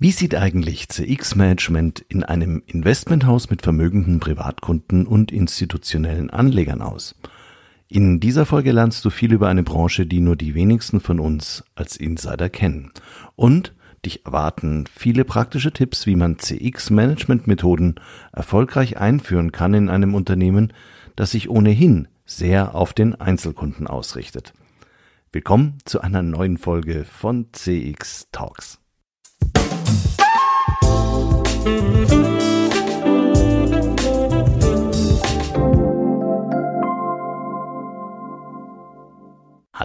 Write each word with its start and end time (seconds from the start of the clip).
Wie 0.00 0.12
sieht 0.12 0.36
eigentlich 0.36 0.88
CX-Management 0.88 2.04
in 2.08 2.22
einem 2.22 2.62
Investmenthaus 2.66 3.50
mit 3.50 3.62
vermögenden 3.62 4.20
Privatkunden 4.20 5.08
und 5.08 5.32
institutionellen 5.32 6.30
Anlegern 6.30 6.82
aus? 6.82 7.16
In 7.88 8.20
dieser 8.20 8.46
Folge 8.46 8.70
lernst 8.70 9.04
du 9.04 9.10
viel 9.10 9.32
über 9.32 9.48
eine 9.48 9.64
Branche, 9.64 10.06
die 10.06 10.20
nur 10.20 10.36
die 10.36 10.54
wenigsten 10.54 11.00
von 11.00 11.18
uns 11.18 11.64
als 11.74 11.96
Insider 11.96 12.48
kennen. 12.48 12.92
Und 13.34 13.74
dich 14.06 14.24
erwarten 14.24 14.84
viele 14.86 15.24
praktische 15.24 15.72
Tipps, 15.72 16.06
wie 16.06 16.14
man 16.14 16.38
CX-Management-Methoden 16.38 17.96
erfolgreich 18.32 18.98
einführen 18.98 19.50
kann 19.50 19.74
in 19.74 19.88
einem 19.88 20.14
Unternehmen, 20.14 20.72
das 21.16 21.32
sich 21.32 21.50
ohnehin 21.50 22.06
sehr 22.24 22.76
auf 22.76 22.92
den 22.92 23.20
Einzelkunden 23.20 23.88
ausrichtet. 23.88 24.52
Willkommen 25.32 25.78
zu 25.84 26.00
einer 26.00 26.22
neuen 26.22 26.56
Folge 26.56 27.04
von 27.04 27.48
CX 27.52 28.28
Talks. 28.30 28.78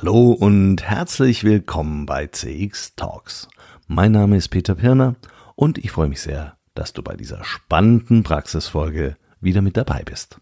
Hallo 0.03 0.33
und 0.33 0.83
herzlich 0.83 1.45
willkommen 1.45 2.05
bei 2.05 2.27
CX 2.27 2.95
Talks. 2.95 3.47
Mein 3.87 4.11
Name 4.11 4.35
ist 4.35 4.49
Peter 4.49 4.75
Pirner 4.75 5.15
und 5.55 5.77
ich 5.77 5.91
freue 5.91 6.09
mich 6.09 6.19
sehr, 6.19 6.57
dass 6.73 6.91
du 6.91 7.01
bei 7.03 7.15
dieser 7.15 7.43
spannenden 7.45 8.23
Praxisfolge 8.23 9.15
wieder 9.39 9.61
mit 9.61 9.77
dabei 9.77 10.03
bist. 10.03 10.41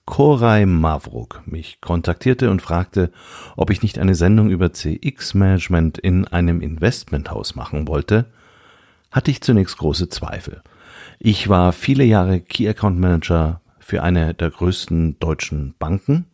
Koray 0.11 0.65
Mavruk 0.65 1.41
mich 1.45 1.79
kontaktierte 1.79 2.51
und 2.51 2.61
fragte, 2.61 3.13
ob 3.55 3.69
ich 3.69 3.81
nicht 3.81 3.97
eine 3.97 4.13
Sendung 4.13 4.49
über 4.49 4.73
CX-Management 4.73 5.99
in 5.99 6.27
einem 6.27 6.59
Investmenthaus 6.59 7.55
machen 7.55 7.87
wollte, 7.87 8.25
hatte 9.09 9.31
ich 9.31 9.39
zunächst 9.39 9.77
große 9.77 10.09
Zweifel. 10.09 10.63
Ich 11.17 11.47
war 11.47 11.71
viele 11.71 12.03
Jahre 12.03 12.41
Key 12.41 12.67
Account 12.67 12.99
Manager 12.99 13.61
für 13.79 14.03
eine 14.03 14.33
der 14.33 14.51
größten 14.51 15.17
deutschen 15.19 15.75
Banken 15.79 16.25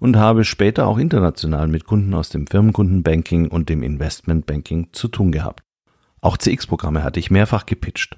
und 0.00 0.16
habe 0.16 0.46
später 0.46 0.86
auch 0.86 0.96
international 0.96 1.68
mit 1.68 1.84
Kunden 1.84 2.14
aus 2.14 2.30
dem 2.30 2.46
Firmenkundenbanking 2.46 3.48
und 3.48 3.68
dem 3.68 3.82
Investmentbanking 3.82 4.88
zu 4.92 5.08
tun 5.08 5.30
gehabt. 5.30 5.62
Auch 6.22 6.38
CX-Programme 6.38 7.04
hatte 7.04 7.20
ich 7.20 7.30
mehrfach 7.30 7.66
gepitcht. 7.66 8.16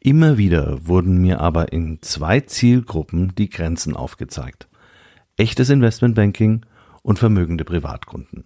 Immer 0.00 0.38
wieder 0.38 0.86
wurden 0.86 1.18
mir 1.18 1.40
aber 1.40 1.72
in 1.72 1.98
zwei 2.02 2.40
Zielgruppen 2.40 3.34
die 3.36 3.50
Grenzen 3.50 3.96
aufgezeigt. 3.96 4.68
Echtes 5.36 5.70
Investmentbanking 5.70 6.64
und 7.02 7.18
vermögende 7.18 7.64
Privatkunden. 7.64 8.44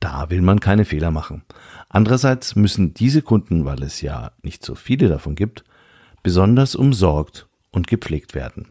Da 0.00 0.30
will 0.30 0.40
man 0.40 0.60
keine 0.60 0.86
Fehler 0.86 1.10
machen. 1.10 1.42
Andererseits 1.90 2.56
müssen 2.56 2.94
diese 2.94 3.20
Kunden, 3.20 3.66
weil 3.66 3.82
es 3.82 4.00
ja 4.00 4.32
nicht 4.42 4.64
so 4.64 4.74
viele 4.74 5.08
davon 5.08 5.34
gibt, 5.34 5.64
besonders 6.22 6.74
umsorgt 6.74 7.46
und 7.70 7.86
gepflegt 7.86 8.34
werden. 8.34 8.68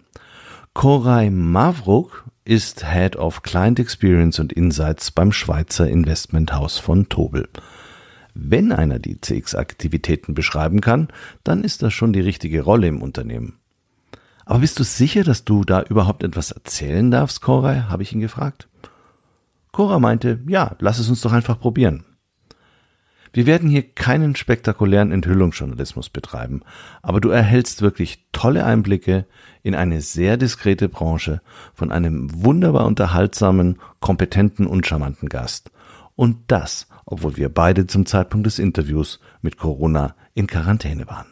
Koray 0.73 1.29
Mavruk 1.29 2.25
ist 2.45 2.85
Head 2.91 3.15
of 3.15 3.43
Client 3.43 3.79
Experience 3.79 4.39
und 4.39 4.53
Insights 4.53 5.11
beim 5.11 5.31
Schweizer 5.31 5.87
Investmenthaus 5.87 6.79
von 6.79 7.09
Tobel. 7.09 7.47
Wenn 8.33 8.71
einer 8.71 8.99
die 8.99 9.19
CX-Aktivitäten 9.19 10.33
beschreiben 10.33 10.81
kann, 10.81 11.09
dann 11.43 11.63
ist 11.63 11.81
das 11.81 11.93
schon 11.93 12.13
die 12.13 12.21
richtige 12.21 12.61
Rolle 12.61 12.87
im 12.87 13.01
Unternehmen. 13.01 13.59
Aber 14.45 14.59
bist 14.59 14.79
du 14.79 14.83
sicher, 14.83 15.23
dass 15.23 15.45
du 15.45 15.63
da 15.63 15.83
überhaupt 15.83 16.23
etwas 16.23 16.51
erzählen 16.51 17.11
darfst, 17.11 17.41
Cora? 17.41 17.89
habe 17.89 18.03
ich 18.03 18.13
ihn 18.13 18.19
gefragt. 18.19 18.67
Cora 19.71 19.99
meinte, 19.99 20.39
ja, 20.47 20.75
lass 20.79 20.99
es 20.99 21.09
uns 21.09 21.21
doch 21.21 21.31
einfach 21.31 21.59
probieren. 21.59 22.03
Wir 23.31 23.45
werden 23.45 23.69
hier 23.69 23.83
keinen 23.83 24.35
spektakulären 24.35 25.11
Enthüllungsjournalismus 25.11 26.09
betreiben, 26.09 26.61
aber 27.03 27.21
du 27.21 27.29
erhältst 27.29 27.83
wirklich 27.83 28.25
tolle 28.31 28.65
Einblicke 28.65 29.27
in 29.61 29.75
eine 29.75 30.01
sehr 30.01 30.35
diskrete 30.35 30.89
Branche 30.89 31.41
von 31.75 31.91
einem 31.91 32.43
wunderbar 32.43 32.87
unterhaltsamen, 32.87 33.77
kompetenten 33.99 34.65
und 34.65 34.87
charmanten 34.87 35.29
Gast. 35.29 35.69
Und 36.19 36.51
das 36.51 36.89
obwohl 37.11 37.37
wir 37.37 37.49
beide 37.49 37.87
zum 37.87 38.05
Zeitpunkt 38.05 38.45
des 38.45 38.59
Interviews 38.59 39.19
mit 39.41 39.57
Corona 39.57 40.15
in 40.35 40.45
Quarantäne 40.45 41.07
waren. 41.07 41.25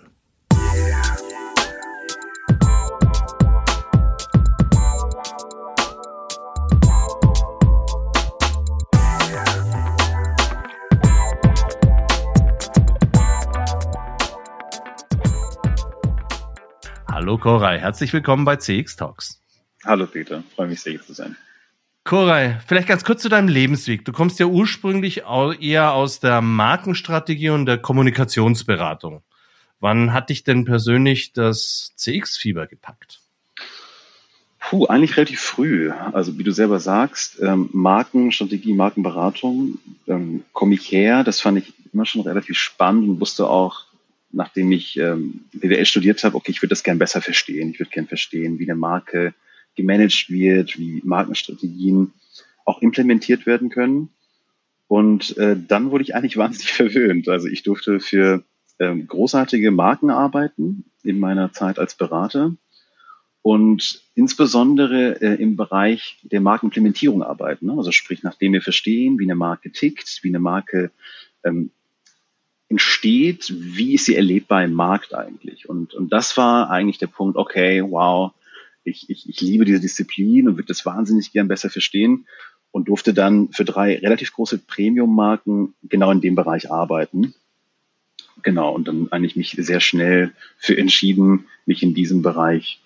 Hallo 17.07 17.37
Koray, 17.37 17.79
herzlich 17.79 18.13
willkommen 18.13 18.45
bei 18.45 18.55
CX 18.55 18.95
Talks. 18.95 19.43
Hallo 19.85 20.07
Peter, 20.07 20.43
freue 20.55 20.67
mich 20.67 20.81
sehr 20.81 20.93
hier 20.93 21.03
zu 21.03 21.13
sein. 21.13 21.35
Koray, 22.07 22.55
vielleicht 22.65 22.87
ganz 22.87 23.03
kurz 23.03 23.21
zu 23.21 23.27
deinem 23.27 23.49
Lebensweg. 23.49 24.05
Du 24.05 24.13
kommst 24.13 24.39
ja 24.39 24.45
ursprünglich 24.45 25.23
eher 25.59 25.91
aus 25.91 26.21
der 26.21 26.39
Markenstrategie 26.39 27.49
und 27.49 27.65
der 27.65 27.79
Kommunikationsberatung. 27.79 29.23
Wann 29.81 30.13
hat 30.13 30.29
dich 30.29 30.45
denn 30.45 30.63
persönlich 30.63 31.33
das 31.33 31.91
CX-Fieber 31.97 32.65
gepackt? 32.67 33.19
Puh, 34.57 34.85
eigentlich 34.85 35.17
relativ 35.17 35.41
früh. 35.41 35.91
Also 35.91 36.37
wie 36.37 36.43
du 36.43 36.53
selber 36.53 36.79
sagst, 36.79 37.41
ähm, 37.41 37.69
Markenstrategie, 37.73 38.73
Markenberatung 38.73 39.77
ähm, 40.07 40.45
komme 40.53 40.75
ich 40.75 40.89
her. 40.89 41.25
Das 41.25 41.41
fand 41.41 41.57
ich 41.57 41.73
immer 41.91 42.05
schon 42.05 42.21
relativ 42.21 42.57
spannend 42.57 43.09
und 43.09 43.19
wusste 43.19 43.49
auch, 43.49 43.83
nachdem 44.31 44.71
ich 44.71 44.97
ähm, 44.97 45.41
BWL 45.51 45.85
studiert 45.85 46.23
habe, 46.23 46.37
okay, 46.37 46.51
ich 46.51 46.61
würde 46.61 46.69
das 46.69 46.83
gern 46.83 46.99
besser 46.99 47.21
verstehen. 47.21 47.71
Ich 47.71 47.79
würde 47.79 47.91
gern 47.91 48.07
verstehen, 48.07 48.59
wie 48.59 48.71
eine 48.71 48.79
Marke 48.79 49.33
gemanagt 49.77 50.29
wird, 50.29 50.77
wie 50.77 51.01
Markenstrategien 51.05 52.11
auch 52.65 52.81
implementiert 52.81 53.45
werden 53.45 53.69
können. 53.69 54.09
Und 54.87 55.37
äh, 55.37 55.55
dann 55.57 55.91
wurde 55.91 56.03
ich 56.03 56.15
eigentlich 56.15 56.37
wahnsinnig 56.37 56.73
verwöhnt. 56.73 57.29
Also 57.29 57.47
ich 57.47 57.63
durfte 57.63 58.01
für 58.01 58.43
ähm, 58.79 59.07
großartige 59.07 59.71
Marken 59.71 60.09
arbeiten 60.09 60.85
in 61.03 61.19
meiner 61.19 61.53
Zeit 61.53 61.79
als 61.79 61.95
Berater 61.95 62.53
und 63.41 64.01
insbesondere 64.13 65.21
äh, 65.21 65.41
im 65.41 65.55
Bereich 65.55 66.17
der 66.23 66.41
Markenimplementierung 66.41 67.23
arbeiten. 67.23 67.67
Ne? 67.67 67.73
Also 67.77 67.91
sprich, 67.91 68.21
nachdem 68.23 68.53
wir 68.53 68.61
verstehen, 68.61 69.19
wie 69.19 69.23
eine 69.23 69.35
Marke 69.35 69.71
tickt, 69.71 70.19
wie 70.21 70.29
eine 70.29 70.39
Marke 70.39 70.91
ähm, 71.43 71.71
entsteht, 72.69 73.53
wie 73.55 73.93
ist 73.93 74.05
sie 74.05 74.15
erlebbar 74.15 74.63
im 74.63 74.73
Markt 74.73 75.13
eigentlich? 75.13 75.69
Und, 75.69 75.93
und 75.93 76.11
das 76.11 76.35
war 76.35 76.69
eigentlich 76.69 76.97
der 76.97 77.07
Punkt, 77.07 77.37
okay, 77.37 77.81
wow, 77.81 78.33
ich, 78.87 79.09
ich, 79.09 79.29
ich 79.29 79.41
liebe 79.41 79.65
diese 79.65 79.79
Disziplin 79.79 80.47
und 80.47 80.55
würde 80.55 80.67
das 80.67 80.85
wahnsinnig 80.85 81.31
gern 81.31 81.47
besser 81.47 81.69
verstehen 81.69 82.25
und 82.71 82.87
durfte 82.87 83.13
dann 83.13 83.49
für 83.49 83.65
drei 83.65 83.97
relativ 83.97 84.33
große 84.33 84.59
Premium-Marken 84.59 85.73
genau 85.83 86.11
in 86.11 86.21
dem 86.21 86.35
Bereich 86.35 86.71
arbeiten. 86.71 87.33
Genau, 88.43 88.73
und 88.73 88.87
dann 88.87 89.11
eigentlich 89.11 89.35
mich 89.35 89.55
sehr 89.59 89.79
schnell 89.79 90.31
für 90.57 90.77
entschieden, 90.77 91.45
mich 91.65 91.81
in 91.81 91.93
diesem 91.93 92.21
Bereich 92.21 92.79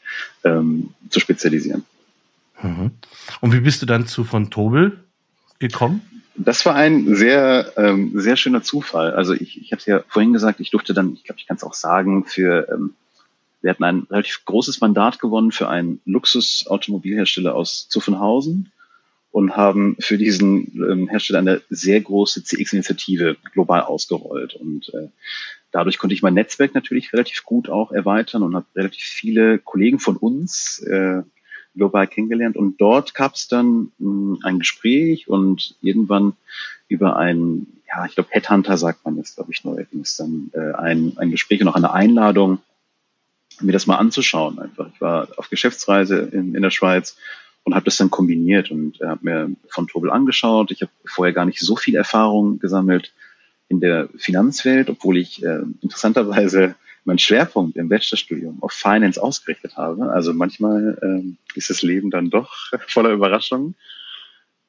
ähm, 0.43 0.93
zu 1.09 1.19
spezialisieren. 1.19 1.83
Mhm. 2.61 2.91
Und 3.41 3.53
wie 3.53 3.59
bist 3.59 3.81
du 3.81 3.85
dann 3.85 4.07
zu 4.07 4.23
von 4.23 4.49
Tobel 4.49 5.03
gekommen? 5.59 6.01
Das 6.35 6.65
war 6.65 6.75
ein 6.75 7.15
sehr, 7.15 7.73
ähm, 7.75 8.11
sehr 8.15 8.37
schöner 8.37 8.63
Zufall. 8.63 9.13
Also 9.13 9.33
ich, 9.33 9.61
ich 9.61 9.73
habe 9.73 9.81
ja 9.85 10.03
vorhin 10.07 10.31
gesagt, 10.31 10.61
ich 10.61 10.71
durfte 10.71 10.93
dann, 10.93 11.13
ich 11.13 11.25
glaube, 11.25 11.39
ich 11.39 11.47
kann 11.47 11.57
es 11.57 11.63
auch 11.63 11.73
sagen, 11.73 12.23
für 12.23 12.69
ähm, 12.71 12.93
wir 13.61 13.69
hatten 13.69 13.83
ein 13.83 14.07
relativ 14.09 14.43
großes 14.45 14.81
Mandat 14.81 15.19
gewonnen 15.19 15.51
für 15.51 15.69
einen 15.69 16.01
Luxusautomobilhersteller 16.05 17.55
aus 17.55 17.87
Zuffenhausen. 17.89 18.71
und 19.31 19.55
haben 19.55 19.95
für 19.99 20.17
diesen 20.17 20.73
ähm, 20.89 21.07
Hersteller 21.07 21.39
eine 21.39 21.61
sehr 21.69 22.01
große 22.01 22.43
CX-Initiative 22.43 23.37
global 23.53 23.81
ausgerollt. 23.81 24.55
Und 24.55 24.93
äh, 24.93 25.07
dadurch 25.71 25.99
konnte 25.99 26.13
ich 26.13 26.21
mein 26.21 26.33
Netzwerk 26.33 26.75
natürlich 26.75 27.13
relativ 27.13 27.45
gut 27.45 27.69
auch 27.69 27.93
erweitern 27.93 28.43
und 28.43 28.55
habe 28.55 28.65
relativ 28.75 29.03
viele 29.03 29.57
Kollegen 29.57 29.99
von 29.99 30.17
uns 30.17 30.79
äh, 30.79 31.21
global 31.75 32.07
kennengelernt. 32.07 32.57
Und 32.57 32.81
dort 32.81 33.13
gab 33.13 33.35
es 33.35 33.47
dann 33.47 33.93
mh, 33.99 34.35
hm, 34.35 34.39
ein 34.43 34.59
Gespräch 34.59 35.29
und 35.29 35.75
irgendwann 35.81 36.33
über 36.89 37.15
ein, 37.15 37.67
ja, 37.87 38.05
ich 38.05 38.15
glaube, 38.15 38.29
Headhunter 38.31 38.77
sagt 38.77 39.05
man 39.05 39.15
jetzt, 39.15 39.35
glaube 39.35 39.53
ich, 39.53 39.63
neuerdings, 39.63 40.17
dann 40.17 40.51
äh, 40.53 40.73
ein, 40.73 41.13
ein 41.15 41.31
Gespräch 41.31 41.61
und 41.61 41.69
auch 41.69 41.75
eine 41.75 41.93
Einladung, 41.93 42.59
mir 43.65 43.71
das 43.71 43.87
mal 43.87 43.97
anzuschauen. 43.97 44.59
Einfach. 44.59 44.89
Ich 44.93 45.01
war 45.01 45.27
auf 45.37 45.49
Geschäftsreise 45.49 46.17
in, 46.19 46.55
in 46.55 46.61
der 46.61 46.71
Schweiz 46.71 47.17
und 47.63 47.75
habe 47.75 47.85
das 47.85 47.97
dann 47.97 48.09
kombiniert 48.09 48.71
und 48.71 48.99
äh, 49.01 49.07
habe 49.07 49.19
mir 49.23 49.51
von 49.69 49.87
Tobel 49.87 50.11
angeschaut. 50.11 50.71
Ich 50.71 50.81
habe 50.81 50.91
vorher 51.05 51.33
gar 51.33 51.45
nicht 51.45 51.59
so 51.59 51.75
viel 51.75 51.95
Erfahrung 51.95 52.59
gesammelt 52.59 53.13
in 53.67 53.79
der 53.79 54.09
Finanzwelt, 54.17 54.89
obwohl 54.89 55.17
ich 55.17 55.43
äh, 55.43 55.61
interessanterweise 55.81 56.75
meinen 57.03 57.19
Schwerpunkt 57.19 57.77
im 57.77 57.89
Bachelorstudium 57.89 58.61
auf 58.61 58.73
Finance 58.73 59.21
ausgerichtet 59.21 59.77
habe. 59.77 60.11
Also 60.11 60.33
manchmal 60.33 60.97
äh, 61.01 61.57
ist 61.57 61.69
das 61.69 61.81
Leben 61.81 62.11
dann 62.11 62.29
doch 62.29 62.53
voller 62.87 63.11
Überraschungen. 63.11 63.75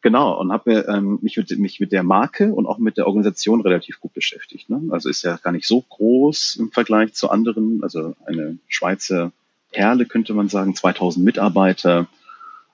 Genau, 0.02 0.36
und 0.40 0.50
habe 0.50 0.84
ähm, 0.88 1.20
mich, 1.22 1.36
mit, 1.36 1.56
mich 1.58 1.78
mit 1.78 1.92
der 1.92 2.02
Marke 2.02 2.52
und 2.52 2.66
auch 2.66 2.78
mit 2.78 2.96
der 2.96 3.06
Organisation 3.06 3.60
relativ 3.60 4.00
gut 4.00 4.12
beschäftigt. 4.12 4.68
Ne? 4.68 4.82
Also 4.90 5.08
ist 5.08 5.22
ja 5.22 5.36
gar 5.36 5.52
nicht 5.52 5.66
so 5.66 5.80
groß 5.80 6.56
im 6.56 6.72
Vergleich 6.72 7.14
zu 7.14 7.30
anderen. 7.30 7.84
Also 7.84 8.16
eine 8.26 8.58
Schweizer 8.66 9.30
Perle 9.70 10.04
könnte 10.04 10.34
man 10.34 10.48
sagen, 10.48 10.74
2000 10.74 11.24
Mitarbeiter 11.24 12.08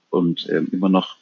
und 0.09 0.49
ähm, 0.51 0.69
immer 0.73 0.89
noch, 0.89 1.17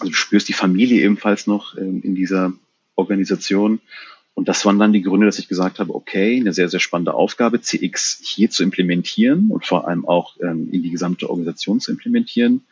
also 0.00 0.10
du 0.10 0.16
spürst 0.16 0.48
die 0.48 0.54
Familie 0.54 1.02
ebenfalls 1.02 1.46
noch 1.46 1.78
ähm, 1.78 2.02
in 2.02 2.16
dieser 2.16 2.52
Organisation. 2.96 3.80
Und 4.34 4.48
das 4.48 4.66
waren 4.66 4.80
dann 4.80 4.92
die 4.92 5.02
Gründe, 5.02 5.26
dass 5.26 5.38
ich 5.38 5.46
gesagt 5.46 5.78
habe, 5.78 5.94
okay, 5.94 6.36
eine 6.40 6.52
sehr, 6.52 6.68
sehr 6.68 6.80
spannende 6.80 7.14
Aufgabe, 7.14 7.60
CX 7.60 8.20
hier 8.24 8.50
zu 8.50 8.64
implementieren 8.64 9.50
und 9.50 9.66
vor 9.66 9.86
allem 9.86 10.04
auch 10.04 10.36
ähm, 10.40 10.68
in 10.72 10.82
die 10.82 10.90
gesamte 10.90 11.30
Organisation 11.30 11.78
zu 11.78 11.92
implementieren, 11.92 12.64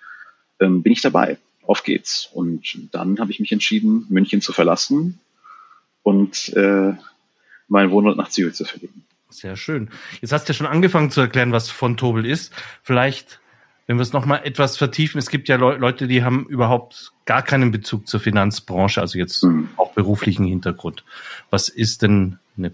ähm, 0.58 0.82
bin 0.82 0.93
ich 0.93 1.00
dabei. 1.00 1.38
Auf 1.70 1.84
geht's. 1.84 2.28
Und 2.32 2.88
dann 2.90 3.20
habe 3.20 3.31
ich 3.31 3.38
mich 3.38 3.52
entschieden, 3.52 4.05
München 4.08 4.40
zu 4.40 4.52
verlassen 4.52 5.20
und 6.02 6.49
äh, 6.56 6.94
meinen 7.69 7.90
Wohnort 7.93 8.17
nach 8.17 8.28
Zürich 8.28 8.55
zu 8.55 8.64
verlegen. 8.64 9.05
Sehr 9.28 9.55
schön. 9.55 9.88
Jetzt 10.20 10.32
hast 10.32 10.49
du 10.49 10.52
ja 10.52 10.56
schon 10.56 10.67
angefangen 10.67 11.12
zu 11.12 11.20
erklären, 11.20 11.52
was 11.52 11.70
von 11.70 11.96
Tobel 11.96 12.26
ist. 12.26 12.52
Vielleicht 12.82 13.38
wenn 13.87 13.96
wir 13.96 14.02
es 14.02 14.12
nochmal 14.12 14.43
etwas 14.44 14.76
vertiefen, 14.76 15.19
es 15.19 15.31
gibt 15.31 15.49
ja 15.49 15.56
Le 15.56 15.76
Leute, 15.76 16.06
die 16.06 16.22
haben 16.22 16.46
überhaupt 16.46 17.11
gar 17.25 17.43
keinen 17.43 17.73
Bezug 17.73 18.06
zur 18.06 18.20
Finanzbranche, 18.20 19.00
also 19.00 19.19
jetzt 19.19 19.43
mhm. 19.43 19.69
auch 19.76 19.94
beruflichen 19.94 20.44
Hintergrund. 20.44 21.05
Was 21.50 21.69
ist 21.69 22.02
denn 22.02 22.38
eine, 22.56 22.70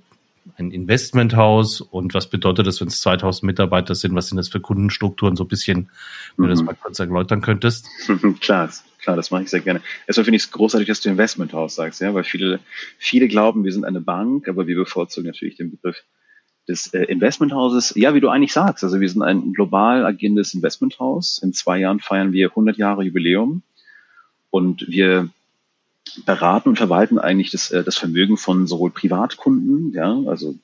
ein 0.56 0.70
Investmenthaus 0.70 1.80
und 1.80 2.14
was 2.14 2.30
bedeutet 2.30 2.66
das, 2.66 2.80
wenn 2.80 2.88
es 2.88 3.00
2000 3.00 3.44
Mitarbeiter 3.44 3.94
sind? 3.94 4.14
Was 4.14 4.28
sind 4.28 4.36
das 4.36 4.48
für 4.48 4.60
Kundenstrukturen? 4.60 5.36
So 5.36 5.44
ein 5.44 5.48
bisschen, 5.48 5.88
wenn 6.36 6.44
mhm. 6.44 6.48
du 6.48 6.48
das 6.48 6.60
mhm. 6.60 6.66
mal 6.66 6.74
kurz 6.74 6.98
erläutern 6.98 7.40
könntest. 7.40 7.88
klar, 8.40 8.70
klar, 9.00 9.16
das 9.16 9.30
mache 9.30 9.42
ich 9.42 9.50
sehr 9.50 9.60
gerne. 9.60 9.80
Erstmal 10.06 10.24
finde 10.24 10.36
ich 10.36 10.44
es 10.44 10.50
großartig, 10.50 10.88
dass 10.88 11.00
du 11.00 11.08
Investmenthaus 11.08 11.74
sagst, 11.74 12.00
ja, 12.00 12.14
weil 12.14 12.24
viele, 12.24 12.60
viele 12.98 13.28
glauben, 13.28 13.64
wir 13.64 13.72
sind 13.72 13.84
eine 13.84 14.00
Bank, 14.00 14.48
aber 14.48 14.66
wir 14.66 14.76
bevorzugen 14.76 15.26
natürlich 15.26 15.56
den 15.56 15.70
Begriff 15.70 16.04
des 16.68 16.88
äh, 16.88 17.04
Investmenthauses, 17.04 17.92
ja, 17.96 18.14
wie 18.14 18.20
du 18.20 18.28
eigentlich 18.28 18.52
sagst, 18.52 18.82
also 18.82 19.00
wir 19.00 19.08
sind 19.08 19.22
ein 19.22 19.52
global 19.52 20.04
agierendes 20.04 20.54
Investmenthaus. 20.54 21.38
In 21.42 21.52
zwei 21.52 21.78
Jahren 21.78 22.00
feiern 22.00 22.32
wir 22.32 22.48
100 22.50 22.76
Jahre 22.76 23.04
Jubiläum 23.04 23.62
und 24.50 24.86
wir 24.88 25.28
beraten 26.24 26.70
und 26.70 26.76
verwalten 26.76 27.18
eigentlich 27.18 27.50
das, 27.50 27.70
äh, 27.70 27.84
das 27.84 27.96
Vermögen 27.96 28.36
von 28.36 28.66
sowohl 28.66 28.90
Privatkunden, 28.90 29.92
ja, 29.92 30.18
also 30.26 30.56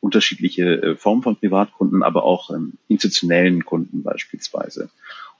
unterschiedliche 0.00 0.82
äh, 0.82 0.96
Formen 0.96 1.22
von 1.22 1.36
Privatkunden, 1.36 2.02
aber 2.02 2.24
auch 2.24 2.50
ähm, 2.50 2.74
institutionellen 2.88 3.64
Kunden 3.64 4.02
beispielsweise. 4.02 4.90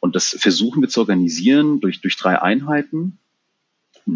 Und 0.01 0.17
das 0.17 0.37
versuchen 0.39 0.83
wir 0.83 0.89
zu 0.89 1.01
organisieren 1.01 1.81
durch, 1.81 2.01
durch 2.01 2.17
drei 2.17 2.41
Einheiten. 2.41 3.19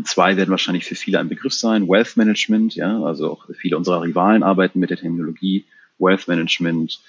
Zwei 0.05 0.37
werden 0.37 0.51
wahrscheinlich 0.51 0.85
für 0.85 0.95
viele 0.95 1.19
ein 1.19 1.29
Begriff 1.29 1.53
sein. 1.53 1.89
Wealth 1.89 2.17
Management, 2.17 2.75
ja, 2.75 3.03
also 3.03 3.31
auch 3.31 3.47
viele 3.55 3.77
unserer 3.77 4.03
Rivalen 4.03 4.43
arbeiten 4.43 4.81
mit 4.81 4.91
der 4.91 4.97
Terminologie 4.97 5.67
Wealth 5.99 6.29
Management. 6.29 7.01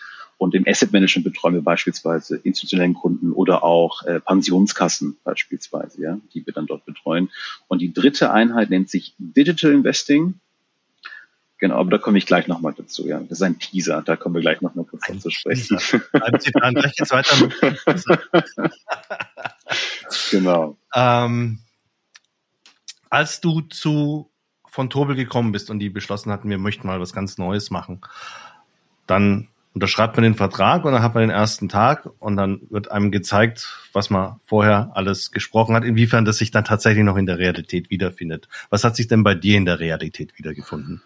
Und 0.43 0.53
im 0.55 0.67
Asset 0.67 0.91
Management 0.91 1.23
betreuen 1.23 1.53
wir 1.53 1.61
beispielsweise 1.61 2.35
institutionellen 2.35 2.95
Kunden 2.95 3.31
oder 3.31 3.63
auch 3.63 4.03
äh, 4.03 4.19
Pensionskassen 4.19 5.15
beispielsweise, 5.23 6.01
ja, 6.01 6.19
die 6.33 6.45
wir 6.45 6.51
dann 6.51 6.67
dort 6.67 6.83
betreuen. 6.83 7.29
Und 7.69 7.81
die 7.81 7.93
dritte 7.93 8.33
Einheit 8.33 8.69
nennt 8.69 8.89
sich 8.89 9.15
Digital 9.17 9.71
Investing. 9.71 10.33
Genau, 11.59 11.75
aber 11.75 11.91
da 11.91 11.97
komme 11.97 12.17
ich 12.17 12.25
gleich 12.25 12.49
nochmal 12.49 12.73
dazu. 12.75 13.07
Ja, 13.07 13.21
das 13.21 13.37
ist 13.37 13.41
ein 13.41 13.57
Teaser. 13.57 14.01
Da 14.01 14.17
kommen 14.17 14.35
wir 14.35 14.41
gleich 14.41 14.59
noch 14.59 14.75
mal 14.75 14.83
kurz 14.83 15.05
zu 15.21 15.29
sprechen. 15.29 15.79
genau. 20.29 20.75
Ähm, 20.93 21.59
als 23.09 23.39
du 23.39 23.61
zu 23.61 24.29
von 24.67 24.89
Tobel 24.89 25.15
gekommen 25.15 25.53
bist 25.53 25.69
und 25.69 25.79
die 25.79 25.89
beschlossen 25.89 26.33
hatten, 26.33 26.49
wir 26.49 26.57
möchten 26.57 26.85
mal 26.85 26.99
was 26.99 27.13
ganz 27.13 27.37
Neues 27.37 27.71
machen, 27.71 28.01
dann 29.07 29.47
unterschreibt 29.73 30.15
man 30.15 30.23
den 30.23 30.35
Vertrag 30.35 30.85
und 30.85 30.93
dann 30.93 31.01
hat 31.01 31.15
man 31.15 31.21
den 31.21 31.29
ersten 31.29 31.67
Tag 31.67 32.09
und 32.19 32.37
dann 32.37 32.61
wird 32.69 32.91
einem 32.91 33.11
gezeigt, 33.11 33.79
was 33.91 34.09
man 34.09 34.39
vorher 34.45 34.91
alles 34.93 35.31
gesprochen 35.31 35.75
hat, 35.75 35.83
inwiefern 35.83 36.25
das 36.25 36.37
sich 36.37 36.51
dann 36.51 36.63
tatsächlich 36.63 37.03
noch 37.03 37.17
in 37.17 37.25
der 37.25 37.39
Realität 37.39 37.89
wiederfindet. 37.89 38.47
Was 38.69 38.83
hat 38.83 38.95
sich 38.95 39.07
denn 39.07 39.23
bei 39.23 39.33
dir 39.33 39.57
in 39.57 39.65
der 39.65 39.79
Realität 39.79 40.37
wiedergefunden? 40.37 41.01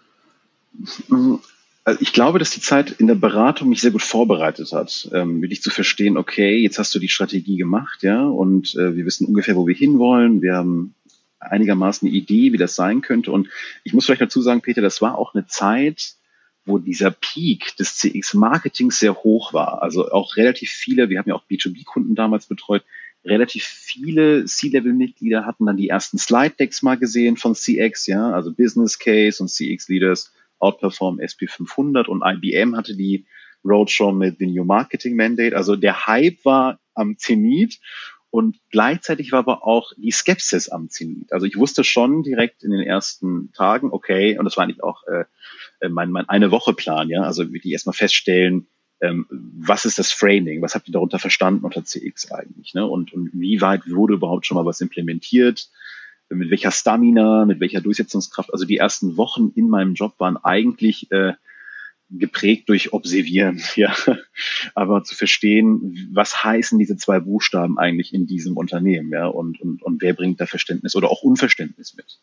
Also 1.85 2.01
ich 2.01 2.11
glaube, 2.11 2.39
dass 2.39 2.51
die 2.51 2.59
Zeit 2.59 2.91
in 2.91 3.07
der 3.07 3.15
Beratung 3.15 3.69
mich 3.69 3.79
sehr 3.79 3.91
gut 3.91 4.03
vorbereitet 4.03 4.73
hat, 4.73 5.09
ähm, 5.13 5.41
wirklich 5.41 5.61
zu 5.61 5.69
verstehen, 5.69 6.17
okay, 6.17 6.57
jetzt 6.57 6.79
hast 6.79 6.93
du 6.93 6.99
die 6.99 7.07
Strategie 7.07 7.55
gemacht, 7.55 8.03
ja, 8.03 8.25
und 8.25 8.75
äh, 8.75 8.95
wir 8.97 9.05
wissen 9.05 9.25
ungefähr, 9.25 9.55
wo 9.55 9.65
wir 9.65 9.75
hinwollen. 9.75 10.41
Wir 10.41 10.55
haben 10.55 10.93
einigermaßen 11.39 12.07
eine 12.07 12.17
Idee, 12.17 12.51
wie 12.51 12.57
das 12.57 12.75
sein 12.75 13.01
könnte. 13.01 13.31
Und 13.31 13.47
ich 13.83 13.93
muss 13.93 14.05
vielleicht 14.05 14.21
dazu 14.21 14.41
sagen, 14.41 14.61
Peter, 14.61 14.81
das 14.81 15.01
war 15.01 15.17
auch 15.17 15.33
eine 15.33 15.47
Zeit, 15.47 16.15
wo 16.67 16.77
dieser 16.77 17.11
Peak 17.11 17.75
des 17.77 17.95
CX-Marketings 17.97 18.99
sehr 18.99 19.15
hoch 19.15 19.53
war. 19.53 19.81
Also 19.81 20.11
auch 20.11 20.35
relativ 20.35 20.69
viele, 20.69 21.09
wir 21.09 21.19
haben 21.19 21.29
ja 21.29 21.35
auch 21.35 21.45
B2B-Kunden 21.49 22.15
damals 22.15 22.45
betreut, 22.45 22.83
relativ 23.25 23.65
viele 23.65 24.45
C-Level-Mitglieder 24.45 25.45
hatten 25.45 25.65
dann 25.65 25.77
die 25.77 25.89
ersten 25.89 26.17
Slide-Decks 26.17 26.81
mal 26.81 26.97
gesehen 26.97 27.37
von 27.37 27.55
CX, 27.55 28.07
ja, 28.07 28.31
also 28.31 28.53
Business 28.53 28.99
Case 28.99 29.41
und 29.41 29.49
CX-Leaders 29.49 30.31
outperform 30.59 31.19
SP500 31.19 32.07
und 32.07 32.23
IBM 32.25 32.75
hatte 32.75 32.95
die 32.95 33.25
Roadshow 33.63 34.11
mit 34.11 34.39
The 34.39 34.47
New 34.47 34.63
Marketing 34.63 35.15
Mandate. 35.15 35.55
Also 35.55 35.75
der 35.75 36.07
Hype 36.07 36.43
war 36.45 36.79
am 36.93 37.17
Zenit 37.17 37.79
und 38.29 38.57
gleichzeitig 38.71 39.31
war 39.31 39.39
aber 39.39 39.65
auch 39.65 39.93
die 39.97 40.11
Skepsis 40.11 40.69
am 40.69 40.89
Zenit. 40.89 41.31
Also 41.31 41.45
ich 41.45 41.57
wusste 41.57 41.83
schon 41.83 42.23
direkt 42.23 42.63
in 42.63 42.71
den 42.71 42.81
ersten 42.81 43.51
Tagen, 43.53 43.91
okay, 43.91 44.37
und 44.37 44.45
das 44.45 44.57
war 44.57 44.63
eigentlich 44.63 44.83
auch 44.83 45.03
äh, 45.07 45.25
äh 45.79 45.89
mein, 45.89 46.11
mein 46.11 46.29
eine 46.29 46.51
Woche 46.51 46.73
Plan, 46.73 47.09
ja, 47.09 47.21
also 47.21 47.51
wirklich 47.51 47.73
erstmal 47.73 47.93
feststellen, 47.95 48.67
ähm, 49.01 49.27
was 49.29 49.85
ist 49.85 49.99
das 49.99 50.11
Framing, 50.11 50.61
was 50.61 50.75
habt 50.75 50.87
ihr 50.89 50.93
darunter 50.93 51.19
verstanden 51.19 51.65
unter 51.65 51.83
CX 51.83 52.31
eigentlich, 52.31 52.73
ne? 52.73 52.85
Und, 52.85 53.13
und 53.13 53.29
wie 53.33 53.61
weit 53.61 53.87
wurde 53.87 54.15
überhaupt 54.15 54.45
schon 54.45 54.55
mal 54.55 54.65
was 54.65 54.81
implementiert? 54.81 55.69
Mit 56.29 56.49
welcher 56.49 56.71
Stamina, 56.71 57.45
mit 57.45 57.59
welcher 57.59 57.79
Durchsetzungskraft? 57.79 58.51
Also 58.51 58.65
die 58.65 58.77
ersten 58.77 59.15
Wochen 59.15 59.51
in 59.55 59.69
meinem 59.69 59.93
Job 59.93 60.15
waren 60.17 60.35
eigentlich 60.35 61.09
äh, 61.11 61.33
geprägt 62.09 62.69
durch 62.69 62.93
Observieren, 62.93 63.61
ja. 63.75 63.95
Aber 64.75 65.03
zu 65.03 65.15
verstehen, 65.15 66.09
was 66.11 66.43
heißen 66.43 66.79
diese 66.79 66.97
zwei 66.97 67.19
Buchstaben 67.19 67.77
eigentlich 67.77 68.13
in 68.13 68.27
diesem 68.27 68.57
Unternehmen, 68.57 69.11
ja, 69.11 69.27
und, 69.27 69.59
und, 69.61 69.83
und 69.83 70.01
wer 70.01 70.13
bringt 70.13 70.41
da 70.41 70.45
Verständnis 70.45 70.95
oder 70.95 71.09
auch 71.09 71.21
Unverständnis 71.21 71.95
mit. 71.95 72.19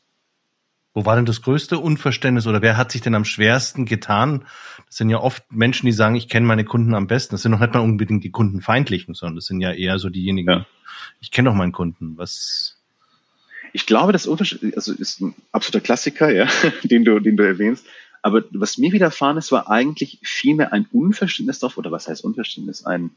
Wo 0.95 1.05
war 1.05 1.17
denn 1.17 1.27
das 1.27 1.43
größte 1.43 1.81
Unverständnis 1.81 2.47
oder 2.47 2.63
wer 2.63 2.77
hat 2.77 2.93
sich 2.93 3.01
denn 3.01 3.17
am 3.17 3.25
schwersten 3.25 3.85
getan? 3.85 4.45
Das 4.87 4.97
sind 4.97 5.11
ja 5.11 5.19
oft 5.19 5.43
Menschen, 5.51 5.87
die 5.87 5.93
sagen, 5.93 6.15
ich 6.15 6.29
kenne 6.29 6.47
meine 6.47 6.65
Kunden 6.65 6.95
am 6.95 7.09
besten. 7.09 7.35
Das 7.35 7.43
sind 7.43 7.51
noch 7.51 7.59
nicht 7.59 7.75
mal 7.75 7.81
unbedingt 7.81 8.23
die 8.23 8.31
Kundenfeindlichen, 8.31 9.15
sondern 9.15 9.35
das 9.35 9.47
sind 9.47 9.61
ja 9.61 9.73
eher 9.73 9.99
so 9.99 10.09
diejenigen, 10.09 10.49
ja. 10.49 10.67
ich 11.21 11.33
kenne 11.33 11.49
doch 11.49 11.57
meinen 11.57 11.73
Kunden. 11.73 12.17
Was? 12.17 12.81
Ich 13.73 13.87
glaube, 13.87 14.13
das 14.13 14.29
Unterschied, 14.29 14.77
also 14.77 14.93
ist 14.93 15.21
ein 15.21 15.35
absoluter 15.51 15.85
Klassiker, 15.85 16.33
ja, 16.33 16.47
den 16.85 17.05
du, 17.05 17.19
den 17.19 17.37
du 17.37 17.45
erwähnst. 17.45 17.85
Aber 18.23 18.45
was 18.53 18.79
mir 18.79 18.93
widerfahren 18.93 19.37
ist, 19.37 19.51
war 19.51 19.69
eigentlich 19.69 20.21
vielmehr 20.23 20.73
ein 20.73 20.87
Unverständnis 20.93 21.59
darauf, 21.59 21.77
oder 21.77 21.91
was 21.91 22.07
heißt 22.07 22.23
Unverständnis? 22.23 22.87
Ein, 22.87 23.11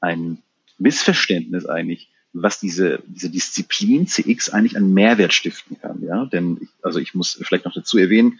ein 0.00 0.38
Missverständnis 0.78 1.66
eigentlich, 1.66 2.10
was 2.32 2.60
diese, 2.60 3.02
diese 3.06 3.30
Disziplin 3.30 4.06
CX 4.06 4.50
eigentlich 4.50 4.76
an 4.76 4.92
Mehrwert 4.92 5.32
stiften 5.32 5.80
kann. 5.80 6.02
Ja, 6.02 6.26
denn 6.26 6.58
ich, 6.60 6.68
also 6.82 6.98
ich 6.98 7.14
muss 7.14 7.38
vielleicht 7.42 7.64
noch 7.64 7.74
dazu 7.74 7.98
erwähnen, 7.98 8.38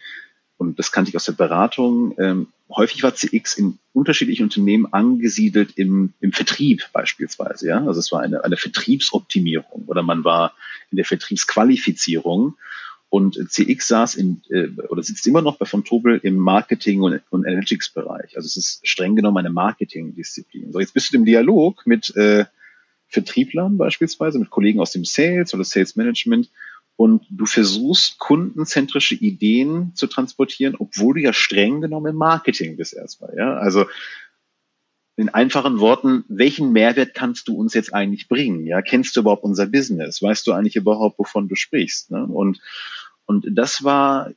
und 0.58 0.78
das 0.78 0.90
kannte 0.90 1.08
ich 1.08 1.16
aus 1.16 1.24
der 1.24 1.32
Beratung, 1.32 2.16
ähm, 2.18 2.48
häufig 2.68 3.02
war 3.04 3.14
CX 3.14 3.56
in 3.56 3.78
unterschiedlichen 3.92 4.42
Unternehmen 4.42 4.92
angesiedelt 4.92 5.72
im, 5.76 6.12
im 6.20 6.32
Vertrieb 6.32 6.84
beispielsweise. 6.92 7.68
Ja? 7.68 7.86
Also 7.86 8.00
es 8.00 8.10
war 8.10 8.20
eine, 8.20 8.44
eine 8.44 8.56
Vertriebsoptimierung 8.56 9.84
oder 9.86 10.02
man 10.02 10.24
war 10.24 10.54
in 10.90 10.96
der 10.96 11.04
Vertriebsqualifizierung. 11.04 12.56
Und 13.10 13.38
CX 13.50 13.88
saß 13.88 14.14
in, 14.16 14.42
äh, 14.50 14.68
oder 14.88 15.02
sitzt 15.02 15.26
immer 15.26 15.40
noch 15.40 15.56
bei 15.56 15.64
von 15.64 15.84
Tobel 15.84 16.20
im 16.22 16.36
Marketing- 16.36 17.00
und, 17.00 17.22
und 17.30 17.46
Analytics-Bereich. 17.46 18.36
Also 18.36 18.46
es 18.46 18.56
ist 18.56 18.86
streng 18.86 19.16
genommen 19.16 19.38
eine 19.38 19.50
Marketing-Disziplin. 19.50 20.72
So, 20.72 20.80
jetzt 20.80 20.92
bist 20.92 21.12
du 21.12 21.16
im 21.16 21.24
Dialog 21.24 21.86
mit 21.86 22.14
äh, 22.16 22.44
Vertrieblern 23.08 23.78
beispielsweise, 23.78 24.38
mit 24.38 24.50
Kollegen 24.50 24.80
aus 24.80 24.92
dem 24.92 25.04
Sales 25.04 25.54
oder 25.54 25.64
Sales 25.64 25.96
Management 25.96 26.50
und 26.96 27.24
du 27.30 27.46
versuchst 27.46 28.18
kundenzentrische 28.18 29.14
Ideen 29.14 29.92
zu 29.94 30.06
transportieren, 30.06 30.76
obwohl 30.78 31.14
du 31.14 31.20
ja 31.20 31.32
streng 31.32 31.80
genommen 31.80 32.12
im 32.12 32.16
Marketing 32.16 32.76
bist 32.76 32.94
erstmal. 32.94 33.34
Ja? 33.36 33.54
Also 33.54 33.86
in 35.16 35.28
einfachen 35.28 35.80
Worten, 35.80 36.24
welchen 36.28 36.72
Mehrwert 36.72 37.14
kannst 37.14 37.48
du 37.48 37.56
uns 37.56 37.74
jetzt 37.74 37.92
eigentlich 37.92 38.28
bringen? 38.28 38.66
Ja, 38.66 38.82
kennst 38.82 39.16
du 39.16 39.20
überhaupt 39.20 39.42
unser 39.42 39.66
Business? 39.66 40.22
Weißt 40.22 40.46
du 40.46 40.52
eigentlich 40.52 40.76
überhaupt, 40.76 41.18
wovon 41.18 41.48
du 41.48 41.56
sprichst? 41.56 42.10
Ne? 42.10 42.24
Und 42.24 42.60
und 43.28 43.46
das 43.50 43.84
war 43.84 44.32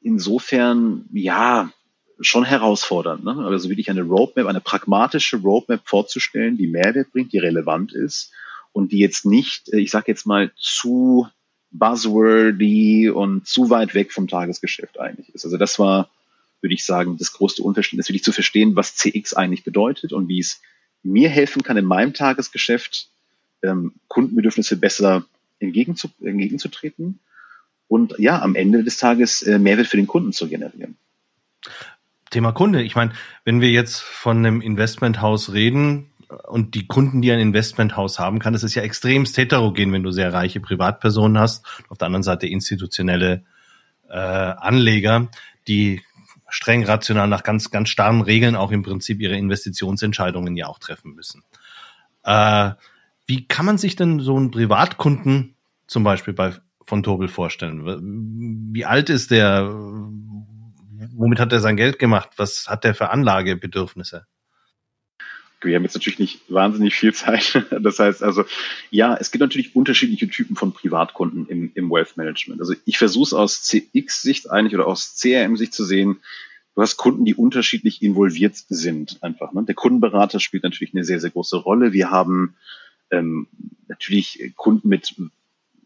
insofern 0.00 1.06
ja 1.12 1.72
schon 2.20 2.44
herausfordernd. 2.44 3.24
Ne? 3.24 3.34
Also 3.46 3.68
wirklich 3.68 3.90
eine 3.90 4.02
Roadmap, 4.02 4.46
eine 4.46 4.60
pragmatische 4.60 5.36
Roadmap 5.36 5.82
vorzustellen, 5.84 6.56
die 6.56 6.66
Mehrwert 6.66 7.12
bringt, 7.12 7.32
die 7.32 7.38
relevant 7.38 7.92
ist 7.92 8.32
und 8.72 8.92
die 8.92 8.98
jetzt 8.98 9.26
nicht, 9.26 9.72
äh, 9.72 9.78
ich 9.78 9.90
sage 9.90 10.06
jetzt 10.08 10.26
mal, 10.26 10.52
zu 10.56 11.28
buzzwordy 11.70 13.10
und 13.10 13.46
zu 13.46 13.70
weit 13.70 13.94
weg 13.94 14.12
vom 14.12 14.28
Tagesgeschäft 14.28 14.98
eigentlich 14.98 15.34
ist. 15.34 15.44
Also 15.44 15.56
das 15.56 15.78
war, 15.78 16.08
würde 16.60 16.74
ich 16.74 16.84
sagen, 16.84 17.18
das 17.18 17.32
größte 17.32 17.62
Unterschied, 17.62 17.98
ist 17.98 18.08
wirklich 18.08 18.24
zu 18.24 18.32
verstehen, 18.32 18.76
was 18.76 18.94
CX 18.94 19.34
eigentlich 19.34 19.64
bedeutet 19.64 20.12
und 20.12 20.28
wie 20.28 20.40
es 20.40 20.60
mir 21.02 21.28
helfen 21.28 21.62
kann, 21.62 21.76
in 21.76 21.84
meinem 21.84 22.14
Tagesgeschäft 22.14 23.08
ähm, 23.62 23.94
Kundenbedürfnisse 24.08 24.76
besser 24.76 25.24
entgegenzu, 25.58 26.08
entgegenzutreten 26.20 27.20
und 27.88 28.14
ja, 28.18 28.40
am 28.40 28.54
Ende 28.54 28.82
des 28.84 28.98
Tages 28.98 29.42
äh, 29.42 29.58
Mehrwert 29.58 29.86
für 29.86 29.96
den 29.96 30.06
Kunden 30.06 30.32
zu 30.32 30.48
generieren. 30.48 30.96
Thema 32.36 32.52
Kunde. 32.52 32.82
Ich 32.82 32.94
meine, 32.94 33.12
wenn 33.44 33.62
wir 33.62 33.70
jetzt 33.70 34.02
von 34.02 34.36
einem 34.36 34.60
Investmenthaus 34.60 35.54
reden, 35.54 36.10
und 36.48 36.74
die 36.74 36.86
Kunden, 36.86 37.22
die 37.22 37.32
ein 37.32 37.38
Investmenthaus 37.38 38.18
haben 38.18 38.40
kann, 38.40 38.52
das 38.52 38.62
ist 38.62 38.74
ja 38.74 38.82
extremst 38.82 39.38
heterogen, 39.38 39.92
wenn 39.92 40.02
du 40.02 40.10
sehr 40.10 40.34
reiche 40.34 40.60
Privatpersonen 40.60 41.38
hast. 41.38 41.64
Auf 41.88 41.98
der 41.98 42.06
anderen 42.06 42.24
Seite 42.24 42.46
institutionelle 42.46 43.44
äh, 44.10 44.16
Anleger, 44.16 45.28
die 45.66 46.02
streng 46.48 46.84
rational 46.84 47.28
nach 47.28 47.42
ganz, 47.42 47.70
ganz 47.70 47.88
starren 47.88 48.20
Regeln 48.20 48.54
auch 48.54 48.70
im 48.70 48.82
Prinzip 48.82 49.20
ihre 49.20 49.36
Investitionsentscheidungen 49.36 50.56
ja 50.56 50.66
auch 50.66 50.78
treffen 50.78 51.14
müssen. 51.14 51.42
Äh, 52.24 52.72
wie 53.26 53.48
kann 53.48 53.64
man 53.64 53.78
sich 53.78 53.96
denn 53.96 54.20
so 54.20 54.36
einen 54.36 54.50
Privatkunden 54.50 55.54
zum 55.86 56.04
Beispiel 56.04 56.34
bei 56.34 56.52
von 56.84 57.02
Tobel 57.02 57.28
vorstellen? 57.28 58.74
Wie 58.74 58.84
alt 58.84 59.08
ist 59.08 59.30
der? 59.30 59.72
Womit 61.14 61.40
hat 61.40 61.52
er 61.52 61.60
sein 61.60 61.76
Geld 61.76 61.98
gemacht? 61.98 62.30
Was 62.36 62.66
hat 62.68 62.84
der 62.84 62.94
für 62.94 63.10
Anlagebedürfnisse? 63.10 64.26
wir 65.66 65.74
haben 65.74 65.82
jetzt 65.82 65.94
natürlich 65.94 66.18
nicht 66.18 66.40
wahnsinnig 66.48 66.94
viel 66.94 67.12
Zeit. 67.12 67.64
Das 67.80 67.98
heißt 67.98 68.22
also, 68.22 68.44
ja, 68.90 69.16
es 69.16 69.30
gibt 69.30 69.40
natürlich 69.40 69.74
unterschiedliche 69.74 70.28
Typen 70.28 70.56
von 70.56 70.72
Privatkunden 70.72 71.46
im, 71.48 71.70
im 71.74 71.90
Wealth 71.90 72.16
Management. 72.16 72.60
Also 72.60 72.74
ich 72.84 72.98
versuche 72.98 73.24
es 73.24 73.34
aus 73.34 73.62
CX-Sicht 73.62 74.50
eigentlich 74.50 74.74
oder 74.74 74.86
aus 74.86 75.16
CRM-Sicht 75.20 75.72
zu 75.72 75.84
sehen. 75.84 76.20
Du 76.74 76.82
hast 76.82 76.96
Kunden, 76.96 77.24
die 77.24 77.34
unterschiedlich 77.34 78.02
involviert 78.02 78.56
sind 78.68 79.22
einfach. 79.22 79.52
Ne? 79.52 79.64
Der 79.64 79.74
Kundenberater 79.74 80.40
spielt 80.40 80.62
natürlich 80.62 80.94
eine 80.94 81.04
sehr, 81.04 81.20
sehr 81.20 81.30
große 81.30 81.56
Rolle. 81.56 81.92
Wir 81.92 82.10
haben 82.10 82.54
ähm, 83.10 83.46
natürlich 83.88 84.52
Kunden 84.56 84.88
mit 84.88 85.14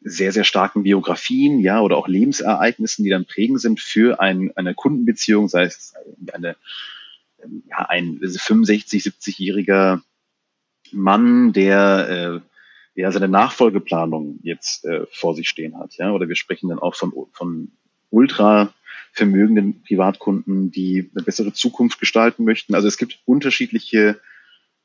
sehr, 0.03 0.33
sehr 0.33 0.45
starken 0.45 0.83
Biografien, 0.83 1.61
ja, 1.61 1.81
oder 1.81 1.97
auch 1.97 2.09
Lebensereignissen, 2.09 3.05
die 3.05 3.11
dann 3.11 3.27
prägend 3.27 3.61
sind 3.61 3.81
für 3.81 4.21
ein, 4.21 4.51
eine 4.57 4.75
Kundenbeziehung, 4.75 5.49
sei 5.49 5.65
es 5.65 5.95
eine 6.33 6.57
ja, 7.69 7.87
ein 7.89 8.21
65, 8.21 9.03
70-jähriger 9.03 10.01
Mann, 10.93 11.53
der 11.53 12.43
äh, 12.97 13.01
ja 13.01 13.13
seine 13.13 13.29
Nachfolgeplanung 13.29 14.41
jetzt 14.43 14.85
äh, 14.85 15.07
vor 15.13 15.35
sich 15.35 15.49
stehen 15.49 15.79
hat. 15.79 15.97
Ja? 15.97 16.13
Oder 16.13 16.29
wir 16.29 16.37
sprechen 16.37 16.69
dann 16.69 16.79
auch 16.79 16.95
von, 16.95 17.13
von 17.33 17.71
ultra 18.11 18.73
vermögenden 19.13 19.83
Privatkunden, 19.83 20.71
die 20.71 21.11
eine 21.15 21.25
bessere 21.25 21.53
Zukunft 21.53 21.99
gestalten 22.01 22.45
möchten. 22.45 22.75
Also 22.75 22.89
es 22.89 22.97
gibt 22.97 23.21
unterschiedliche 23.25 24.21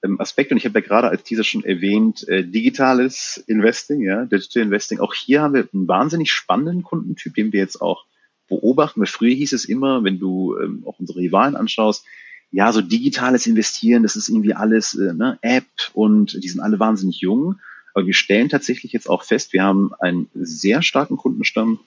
ähm, 0.06 0.22
Aspekte 0.22 0.54
und 0.54 0.60
ich 0.60 0.66
habe 0.66 0.80
ja 0.80 0.86
gerade 0.86 1.10
als 1.10 1.24
Teaser 1.24 1.44
schon 1.44 1.64
erwähnt, 1.64 2.28
äh, 2.28 2.44
digitales 2.44 3.44
Investing, 3.48 4.02
ja, 4.02 4.26
Digital 4.26 4.64
Investing. 4.64 5.00
Auch 5.00 5.14
hier 5.14 5.42
haben 5.42 5.54
wir 5.54 5.68
einen 5.74 5.88
wahnsinnig 5.88 6.32
spannenden 6.32 6.84
Kundentyp, 6.84 7.34
den 7.34 7.52
wir 7.52 7.60
jetzt 7.60 7.82
auch 7.82 8.06
beobachten. 8.48 9.00
Weil 9.00 9.08
früher 9.08 9.34
hieß 9.34 9.54
es 9.54 9.66
immer, 9.66 10.04
wenn 10.04 10.20
du 10.20 10.58
ähm, 10.58 10.84
auch 10.86 11.00
unsere 11.00 11.20
Rivalen 11.20 11.56
anschaust, 11.56 12.06
ja, 12.52 12.72
so 12.72 12.82
digitales 12.82 13.48
Investieren, 13.48 14.04
das 14.04 14.16
ist 14.16 14.30
irgendwie 14.30 14.54
alles 14.54 14.94
äh, 14.96 15.14
ne, 15.14 15.38
App 15.42 15.66
und 15.94 16.42
die 16.42 16.48
sind 16.48 16.62
alle 16.62 16.80
wahnsinnig 16.80 17.20
jung. 17.20 17.60
Aber 17.94 18.06
wir 18.06 18.14
stellen 18.14 18.50
tatsächlich 18.50 18.94
jetzt 18.94 19.10
auch 19.10 19.24
fest, 19.24 19.54
wir 19.54 19.64
haben 19.64 19.92
einen 20.00 20.30
sehr 20.36 20.82
starken 20.82 21.18
Kundenstamm 21.18 21.80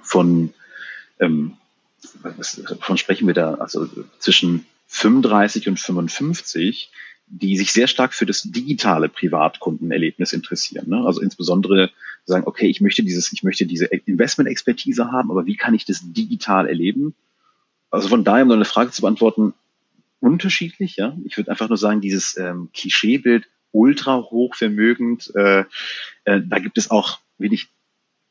von, 0.00 0.54
ähm, 1.20 1.52
was, 2.22 2.62
von 2.80 2.96
sprechen 2.96 3.26
wir 3.26 3.34
da, 3.34 3.54
also 3.54 3.88
zwischen 4.18 4.64
35 4.88 5.68
und 5.68 5.78
55, 5.78 6.90
die 7.30 7.56
sich 7.56 7.72
sehr 7.72 7.86
stark 7.86 8.14
für 8.14 8.26
das 8.26 8.42
digitale 8.42 9.08
Privatkundenerlebnis 9.08 10.32
interessieren. 10.32 10.88
Ne? 10.88 11.04
Also 11.04 11.20
insbesondere 11.20 11.90
sagen, 12.24 12.46
okay, 12.46 12.68
ich 12.68 12.80
möchte 12.80 13.02
dieses, 13.02 13.32
ich 13.32 13.42
möchte 13.42 13.66
diese 13.66 13.86
Investment-Expertise 13.86 15.10
haben, 15.10 15.30
aber 15.30 15.46
wie 15.46 15.56
kann 15.56 15.74
ich 15.74 15.84
das 15.84 16.00
digital 16.02 16.68
erleben? 16.68 17.14
Also 17.90 18.08
von 18.08 18.24
daher, 18.24 18.44
um 18.44 18.50
eine 18.50 18.64
Frage 18.64 18.90
zu 18.90 19.02
beantworten, 19.02 19.54
unterschiedlich. 20.20 20.96
Ja, 20.96 21.16
ich 21.24 21.36
würde 21.36 21.50
einfach 21.50 21.68
nur 21.68 21.78
sagen, 21.78 22.00
dieses 22.00 22.36
ähm, 22.36 22.70
Klischeebild 22.74 23.48
ultra 23.72 24.22
hochvermögend, 24.22 25.32
äh, 25.34 25.64
äh, 26.24 26.40
da 26.44 26.58
gibt 26.58 26.78
es 26.78 26.90
auch 26.90 27.20
wenig 27.38 27.68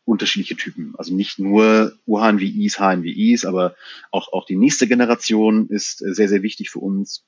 unterschiedliche 0.06 0.56
Typen. 0.56 0.94
Also 0.98 1.14
nicht 1.14 1.38
nur 1.38 1.94
UHNWIs, 2.06 2.80
HNWIs, 2.80 3.46
aber 3.46 3.76
auch, 4.12 4.32
auch 4.34 4.46
die 4.46 4.56
nächste 4.56 4.88
Generation 4.88 5.68
ist 5.70 6.02
äh, 6.02 6.14
sehr, 6.14 6.30
sehr 6.30 6.44
wichtig 6.44 6.70
für 6.70 6.80
uns. 6.80 7.26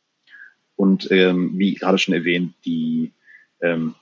Und 0.79 1.11
ähm, 1.11 1.51
wie 1.55 1.73
gerade 1.73 1.97
schon 1.97 2.13
erwähnt, 2.13 2.53
die, 2.63 3.11
ähm, 3.61 3.95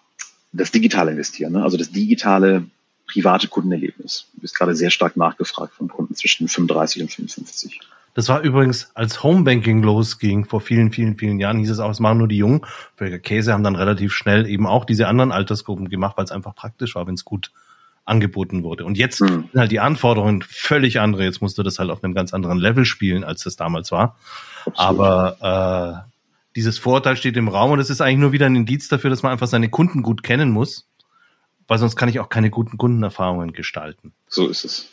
das 0.53 0.69
digitale 0.69 1.09
Investieren, 1.09 1.53
ne? 1.53 1.63
also 1.63 1.75
das 1.75 1.89
digitale 1.89 2.67
private 3.07 3.47
Kundenerlebnis. 3.47 4.27
Du 4.35 4.41
bist 4.41 4.55
gerade 4.55 4.75
sehr 4.75 4.91
stark 4.91 5.17
nachgefragt 5.17 5.73
von 5.73 5.87
Kunden 5.87 6.13
zwischen 6.13 6.47
35 6.47 7.01
und 7.01 7.11
55. 7.11 7.79
Das 8.13 8.29
war 8.29 8.41
übrigens, 8.41 8.91
als 8.93 9.23
Homebanking 9.23 9.81
losging, 9.81 10.45
vor 10.45 10.61
vielen, 10.61 10.91
vielen, 10.91 11.17
vielen 11.17 11.39
Jahren, 11.39 11.57
hieß 11.57 11.71
es 11.71 11.79
auch, 11.79 11.89
es 11.89 11.99
machen 11.99 12.19
nur 12.19 12.27
die 12.27 12.37
Jungen. 12.37 12.61
Völker 12.95 13.17
Käse 13.17 13.53
haben 13.53 13.63
dann 13.63 13.75
relativ 13.75 14.13
schnell 14.13 14.45
eben 14.45 14.67
auch 14.67 14.85
diese 14.85 15.07
anderen 15.07 15.31
Altersgruppen 15.31 15.89
gemacht, 15.89 16.15
weil 16.15 16.25
es 16.25 16.31
einfach 16.31 16.53
praktisch 16.53 16.93
war, 16.93 17.07
wenn 17.07 17.15
es 17.15 17.25
gut 17.25 17.51
angeboten 18.05 18.61
wurde. 18.61 18.85
Und 18.85 18.99
jetzt 18.99 19.19
mhm. 19.21 19.49
sind 19.51 19.55
halt 19.55 19.71
die 19.71 19.79
Anforderungen 19.79 20.43
völlig 20.43 20.99
andere. 20.99 21.23
Jetzt 21.23 21.41
musst 21.41 21.57
du 21.57 21.63
das 21.63 21.79
halt 21.79 21.89
auf 21.89 22.03
einem 22.03 22.13
ganz 22.13 22.35
anderen 22.35 22.59
Level 22.59 22.85
spielen, 22.85 23.23
als 23.23 23.41
das 23.41 23.55
damals 23.55 23.91
war. 23.91 24.15
Absolut. 24.65 24.77
Aber 24.77 26.05
äh, 26.05 26.16
dieses 26.57 26.79
Vorurteil 26.79 27.15
steht 27.15 27.37
im 27.37 27.49
Raum 27.49 27.69
und 27.69 27.79
es 27.79 27.91
ist 27.91 28.01
eigentlich 28.01 28.17
nur 28.17 28.31
wieder 28.31 28.47
ein 28.47 28.55
Indiz 28.55 28.87
dafür, 28.87 29.11
dass 29.11 29.21
man 29.21 29.31
einfach 29.31 29.45
seine 29.45 29.69
Kunden 29.69 30.01
gut 30.01 30.23
kennen 30.23 30.49
muss, 30.49 30.89
weil 31.67 31.77
sonst 31.77 31.95
kann 31.95 32.09
ich 32.09 32.19
auch 32.19 32.29
keine 32.29 32.49
guten 32.49 32.79
Kundenerfahrungen 32.79 33.53
gestalten. 33.53 34.11
So 34.27 34.47
ist 34.47 34.65
es. 34.65 34.89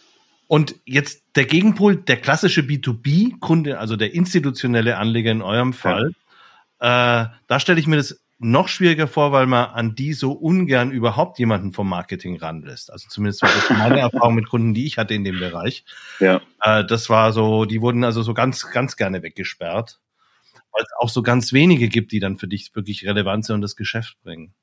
Und 0.46 0.74
jetzt 0.84 1.22
der 1.36 1.46
Gegenpol, 1.46 1.96
der 1.96 2.18
klassische 2.18 2.60
B2B-Kunde, 2.60 3.78
also 3.78 3.96
der 3.96 4.12
institutionelle 4.12 4.98
Anleger 4.98 5.32
in 5.32 5.40
eurem 5.40 5.72
Fall, 5.72 6.14
ja. 6.82 7.22
äh, 7.22 7.28
da 7.46 7.60
stelle 7.60 7.80
ich 7.80 7.86
mir 7.86 7.96
das 7.96 8.20
noch 8.38 8.68
schwieriger 8.68 9.08
vor, 9.08 9.32
weil 9.32 9.46
man 9.46 9.70
an 9.70 9.94
die 9.94 10.12
so 10.12 10.32
ungern 10.32 10.90
überhaupt 10.90 11.38
jemanden 11.38 11.72
vom 11.72 11.88
Marketing 11.88 12.36
ranlässt. 12.36 12.92
Also 12.92 13.08
zumindest 13.08 13.40
war 13.40 13.48
das 13.48 13.70
meine 13.70 14.00
Erfahrung 14.00 14.34
mit 14.34 14.50
Kunden, 14.50 14.74
die 14.74 14.84
ich 14.84 14.98
hatte 14.98 15.14
in 15.14 15.24
dem 15.24 15.38
Bereich. 15.38 15.86
Ja. 16.20 16.42
Äh, 16.60 16.84
das 16.84 17.08
war 17.08 17.32
so, 17.32 17.64
die 17.64 17.80
wurden 17.80 18.04
also 18.04 18.22
so 18.22 18.34
ganz, 18.34 18.70
ganz 18.70 18.98
gerne 18.98 19.22
weggesperrt, 19.22 19.98
weil 20.74 20.82
es 20.82 20.92
auch 20.98 21.08
so 21.08 21.22
ganz 21.22 21.52
wenige 21.52 21.88
gibt, 21.88 22.12
die 22.12 22.20
dann 22.20 22.36
für 22.36 22.48
dich 22.48 22.74
wirklich 22.74 23.06
relevant 23.06 23.44
sind 23.46 23.56
und 23.56 23.62
das 23.62 23.76
Geschäft 23.76 24.16
bringen. 24.22 24.54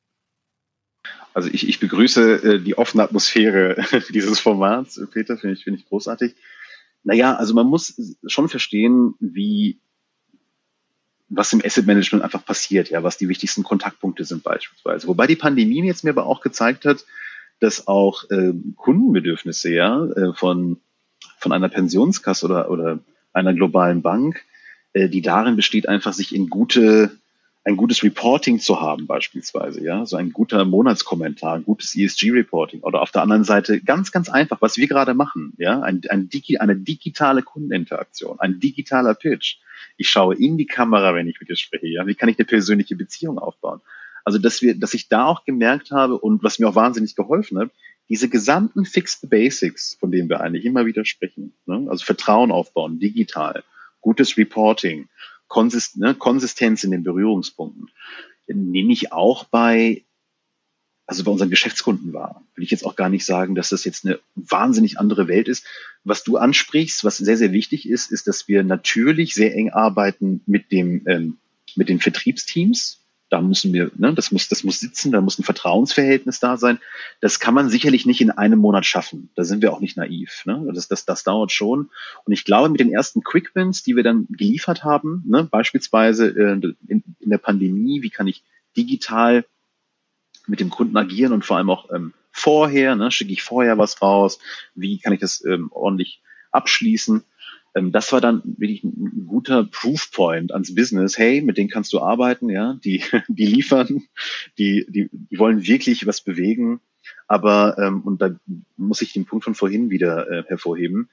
Also 1.33 1.49
ich, 1.51 1.67
ich 1.67 1.79
begrüße 1.79 2.43
äh, 2.43 2.59
die 2.59 2.77
offene 2.77 3.03
Atmosphäre 3.03 3.83
dieses 4.13 4.39
Formats, 4.39 5.01
Peter, 5.11 5.37
finde 5.37 5.55
ich, 5.55 5.63
finde 5.63 5.79
ich 5.79 5.87
großartig. 5.87 6.35
Naja, 7.03 7.35
also 7.35 7.53
man 7.53 7.67
muss 7.67 7.99
schon 8.27 8.49
verstehen, 8.49 9.15
wie 9.19 9.79
was 11.33 11.53
im 11.53 11.61
Asset 11.63 11.87
Management 11.87 12.25
einfach 12.25 12.45
passiert, 12.45 12.89
ja, 12.89 13.03
was 13.03 13.17
die 13.17 13.29
wichtigsten 13.29 13.63
Kontaktpunkte 13.63 14.25
sind 14.25 14.43
beispielsweise. 14.43 15.07
Wobei 15.07 15.27
die 15.27 15.37
Pandemie 15.37 15.81
jetzt 15.85 16.03
mir 16.03 16.09
aber 16.09 16.25
auch 16.25 16.41
gezeigt 16.41 16.83
hat, 16.83 17.05
dass 17.61 17.87
auch 17.87 18.29
äh, 18.29 18.51
Kundenbedürfnisse 18.75 19.71
ja 19.71 20.05
äh, 20.07 20.33
von 20.33 20.81
von 21.37 21.53
einer 21.53 21.69
Pensionskasse 21.69 22.45
oder 22.45 22.69
oder 22.69 22.99
einer 23.31 23.53
globalen 23.53 24.01
Bank, 24.01 24.43
äh, 24.93 25.09
die 25.09 25.21
darin 25.21 25.55
besteht, 25.55 25.87
einfach 25.87 26.13
sich 26.13 26.33
in 26.33 26.49
gute 26.49 27.11
ein 27.63 27.77
gutes 27.77 28.01
Reporting 28.03 28.59
zu 28.59 28.81
haben 28.81 29.05
beispielsweise, 29.05 29.83
ja, 29.83 30.05
so 30.05 30.17
ein 30.17 30.31
guter 30.31 30.65
Monatskommentar, 30.65 31.55
ein 31.55 31.63
gutes 31.63 31.95
ESG-Reporting 31.95 32.81
oder 32.81 33.01
auf 33.01 33.11
der 33.11 33.21
anderen 33.21 33.43
Seite 33.43 33.81
ganz, 33.81 34.11
ganz 34.11 34.29
einfach, 34.29 34.61
was 34.61 34.77
wir 34.77 34.87
gerade 34.87 35.13
machen, 35.13 35.53
ja, 35.57 35.79
ein, 35.81 36.01
ein 36.09 36.27
Digi 36.29 36.57
eine 36.57 36.75
digitale 36.75 37.43
Kundeninteraktion, 37.43 38.39
ein 38.39 38.59
digitaler 38.59 39.13
Pitch. 39.13 39.57
Ich 39.97 40.09
schaue 40.09 40.35
in 40.35 40.57
die 40.57 40.65
Kamera, 40.65 41.13
wenn 41.13 41.27
ich 41.27 41.39
mit 41.39 41.49
dir 41.49 41.55
spreche, 41.55 41.87
ja, 41.87 42.07
wie 42.07 42.15
kann 42.15 42.29
ich 42.29 42.39
eine 42.39 42.45
persönliche 42.45 42.95
Beziehung 42.95 43.37
aufbauen? 43.37 43.81
Also, 44.23 44.39
dass 44.39 44.61
wir, 44.61 44.75
dass 44.79 44.93
ich 44.93 45.07
da 45.07 45.25
auch 45.25 45.45
gemerkt 45.45 45.91
habe 45.91 46.17
und 46.17 46.43
was 46.43 46.59
mir 46.59 46.67
auch 46.67 46.75
wahnsinnig 46.75 47.15
geholfen 47.15 47.59
hat, 47.59 47.71
diese 48.09 48.27
gesamten 48.27 48.85
Fixed 48.85 49.29
Basics, 49.29 49.97
von 49.99 50.11
denen 50.11 50.29
wir 50.29 50.41
eigentlich 50.41 50.65
immer 50.65 50.85
wieder 50.85 51.05
sprechen, 51.05 51.53
ne? 51.65 51.87
also 51.89 52.03
Vertrauen 52.03 52.51
aufbauen, 52.51 52.99
digital, 52.99 53.63
gutes 54.01 54.37
Reporting, 54.37 55.07
Konsist 55.47 55.97
ne, 55.97 56.15
Konsistenz 56.15 56.83
in 56.83 56.91
den 56.91 57.03
Berührungspunkten, 57.03 57.89
nehme 58.47 58.93
ich 58.93 59.11
auch 59.11 59.45
bei, 59.45 60.03
also 61.05 61.23
bei 61.23 61.31
unseren 61.31 61.49
Geschäftskunden 61.49 62.13
wahr. 62.13 62.43
Will 62.55 62.63
ich 62.63 62.71
jetzt 62.71 62.85
auch 62.85 62.95
gar 62.95 63.09
nicht 63.09 63.25
sagen, 63.25 63.55
dass 63.55 63.69
das 63.69 63.85
jetzt 63.85 64.05
eine 64.05 64.19
wahnsinnig 64.35 64.99
andere 64.99 65.27
Welt 65.27 65.47
ist. 65.47 65.65
Was 66.03 66.23
du 66.23 66.37
ansprichst, 66.37 67.03
was 67.03 67.17
sehr, 67.17 67.37
sehr 67.37 67.51
wichtig 67.51 67.87
ist, 67.87 68.11
ist, 68.11 68.27
dass 68.27 68.47
wir 68.47 68.63
natürlich 68.63 69.33
sehr 69.33 69.55
eng 69.55 69.71
arbeiten 69.71 70.41
mit 70.45 70.71
dem, 70.71 71.05
ähm, 71.07 71.37
mit 71.75 71.89
den 71.89 71.99
Vertriebsteams, 71.99 73.00
da 73.31 73.39
müssen 73.39 73.71
wir, 73.71 73.91
ne, 73.95 74.13
das 74.13 74.33
muss, 74.33 74.49
das 74.49 74.65
muss 74.65 74.81
sitzen, 74.81 75.13
da 75.13 75.21
muss 75.21 75.39
ein 75.39 75.43
Vertrauensverhältnis 75.43 76.41
da 76.41 76.57
sein. 76.57 76.79
Das 77.21 77.39
kann 77.39 77.53
man 77.53 77.69
sicherlich 77.69 78.05
nicht 78.05 78.19
in 78.19 78.29
einem 78.29 78.59
Monat 78.59 78.85
schaffen. 78.85 79.29
Da 79.35 79.45
sind 79.45 79.61
wir 79.61 79.71
auch 79.71 79.79
nicht 79.79 79.95
naiv. 79.95 80.43
Ne? 80.45 80.69
Das, 80.73 80.89
das, 80.89 81.05
das 81.05 81.23
dauert 81.23 81.53
schon. 81.53 81.89
Und 82.25 82.33
ich 82.33 82.43
glaube, 82.43 82.67
mit 82.67 82.81
den 82.81 82.91
ersten 82.91 83.23
Quickwins, 83.23 83.83
die 83.83 83.95
wir 83.95 84.03
dann 84.03 84.27
geliefert 84.29 84.83
haben, 84.83 85.23
ne, 85.25 85.45
beispielsweise 85.45 86.27
äh, 86.27 86.73
in, 86.87 87.03
in 87.19 87.29
der 87.29 87.37
Pandemie, 87.37 88.01
wie 88.03 88.09
kann 88.09 88.27
ich 88.27 88.43
digital 88.75 89.45
mit 90.45 90.59
dem 90.59 90.69
Kunden 90.69 90.97
agieren 90.97 91.31
und 91.31 91.45
vor 91.45 91.55
allem 91.55 91.69
auch 91.69 91.89
ähm, 91.89 92.13
vorher, 92.33 92.97
ne, 92.97 93.11
schicke 93.11 93.31
ich 93.31 93.43
vorher 93.43 93.77
was 93.77 94.01
raus, 94.01 94.39
wie 94.75 94.99
kann 94.99 95.13
ich 95.13 95.21
das 95.21 95.41
ähm, 95.45 95.69
ordentlich 95.71 96.21
abschließen 96.51 97.23
das 97.73 98.11
war 98.11 98.21
dann 98.21 98.41
wirklich 98.43 98.83
ein, 98.83 99.25
guter 99.27 99.63
Proofpoint 99.63 100.51
ans 100.51 100.75
Business. 100.75 101.17
Hey, 101.17 101.41
mit 101.41 101.57
denen 101.57 101.69
kannst 101.69 101.93
du 101.93 101.99
arbeiten, 101.99 102.49
ja, 102.49 102.77
die, 102.83 103.03
die 103.27 103.45
liefern, 103.45 104.03
die, 104.57 104.85
die, 104.89 105.09
die 105.11 105.39
wollen 105.39 105.65
wirklich 105.65 106.05
was 106.05 106.21
bewegen. 106.21 106.81
Aber, 107.27 107.77
ähm, 107.77 108.01
und 108.01 108.21
da 108.21 108.35
muss 108.77 109.01
ich 109.01 109.13
den 109.13 109.25
Punkt 109.25 109.45
von 109.45 109.55
vorhin 109.55 109.89
wieder 109.89 110.29
äh, 110.29 110.43
hervorheben, 110.47 111.09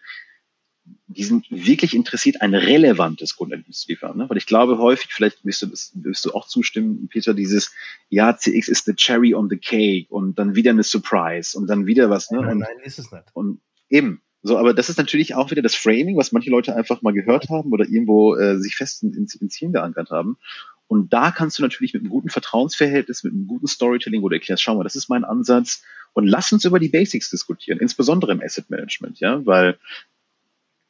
die 1.07 1.25
sind 1.25 1.50
wirklich 1.50 1.95
interessiert, 1.95 2.41
ein 2.41 2.55
relevantes 2.55 3.37
Kundenerlebnis 3.37 3.81
zu 3.81 3.88
liefern. 3.88 4.17
Ne? 4.17 4.29
Weil 4.29 4.37
ich 4.37 4.47
glaube 4.47 4.79
häufig, 4.79 5.12
vielleicht 5.12 5.45
wirst 5.45 5.62
du, 5.62 5.67
das, 5.67 5.93
wirst 5.95 6.25
du 6.25 6.33
auch 6.33 6.47
zustimmen, 6.47 7.09
Peter, 7.09 7.35
dieses, 7.35 7.73
ja, 8.09 8.37
CX 8.37 8.69
ist 8.69 8.85
the 8.85 8.95
cherry 8.95 9.35
on 9.35 9.49
the 9.49 9.57
cake 9.57 10.07
und 10.11 10.38
dann 10.38 10.55
wieder 10.55 10.71
eine 10.71 10.83
Surprise 10.83 11.57
und 11.57 11.67
dann 11.67 11.87
wieder 11.87 12.11
was. 12.11 12.31
Ne? 12.31 12.41
Nein, 12.41 12.53
und, 12.53 12.59
nein, 12.59 12.79
ist 12.85 12.99
es 12.99 13.11
nicht. 13.11 13.25
Und 13.33 13.61
eben, 13.88 14.23
so, 14.42 14.57
aber 14.57 14.73
das 14.73 14.88
ist 14.88 14.99
natürlich 14.99 15.35
auch 15.35 15.50
wieder 15.50 15.62
das 15.62 15.75
Framing, 15.75 16.16
was 16.16 16.33
manche 16.33 16.50
Leute 16.50 16.75
einfach 16.75 17.02
mal 17.02 17.12
gehört 17.12 17.49
haben 17.49 17.73
oder 17.73 17.85
irgendwo 17.85 18.37
äh, 18.37 18.59
sich 18.59 18.76
fest 18.76 19.02
ins, 19.02 19.35
ins 19.35 19.57
Hirn 19.57 19.73
geankert 19.73 20.11
haben. 20.11 20.38
Und 20.87 21.12
da 21.12 21.30
kannst 21.30 21.59
du 21.59 21.62
natürlich 21.62 21.92
mit 21.92 22.02
einem 22.02 22.11
guten 22.11 22.30
Vertrauensverhältnis, 22.30 23.25
mit 23.25 23.33
einem 23.33 23.47
guten 23.47 23.66
Storytelling, 23.66 24.23
wo 24.23 24.28
du 24.28 24.37
erklärst, 24.37 24.62
schau 24.62 24.76
mal, 24.76 24.85
das 24.85 24.97
ist 24.97 25.09
mein 25.09 25.25
Ansatz 25.25 25.83
und 26.14 26.26
lass 26.26 26.52
uns 26.52 26.64
über 26.64 26.78
die 26.78 26.88
Basics 26.88 27.30
diskutieren, 27.30 27.78
insbesondere 27.78 28.33
im 28.33 28.40
Asset 28.40 28.71
Management, 28.71 29.21
ja, 29.21 29.45
weil 29.45 29.78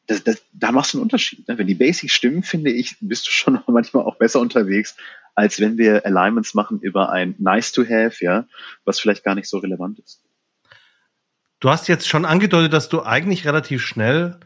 das, 0.06 0.24
das, 0.24 0.42
da 0.52 0.72
machst 0.72 0.94
du 0.94 0.98
einen 0.98 1.02
Unterschied. 1.02 1.46
Ne? 1.48 1.58
Wenn 1.58 1.66
die 1.66 1.74
Basics 1.74 2.14
stimmen, 2.14 2.42
finde 2.42 2.70
ich, 2.70 2.96
bist 3.00 3.26
du 3.26 3.30
schon 3.30 3.60
manchmal 3.66 4.04
auch 4.04 4.16
besser 4.16 4.40
unterwegs, 4.40 4.96
als 5.34 5.60
wenn 5.60 5.78
wir 5.78 6.06
Alignments 6.06 6.54
machen 6.54 6.80
über 6.80 7.10
ein 7.10 7.34
Nice 7.38 7.72
to 7.72 7.84
Have, 7.84 8.16
ja, 8.20 8.46
was 8.84 9.00
vielleicht 9.00 9.24
gar 9.24 9.34
nicht 9.34 9.48
so 9.48 9.58
relevant 9.58 9.98
ist. 10.00 10.22
Du 11.60 11.70
hast 11.70 11.88
jetzt 11.88 12.08
schon 12.08 12.24
angedeutet, 12.24 12.72
dass 12.72 12.88
du 12.88 13.02
eigentlich 13.02 13.44
relativ 13.46 13.82
schnell 13.82 14.38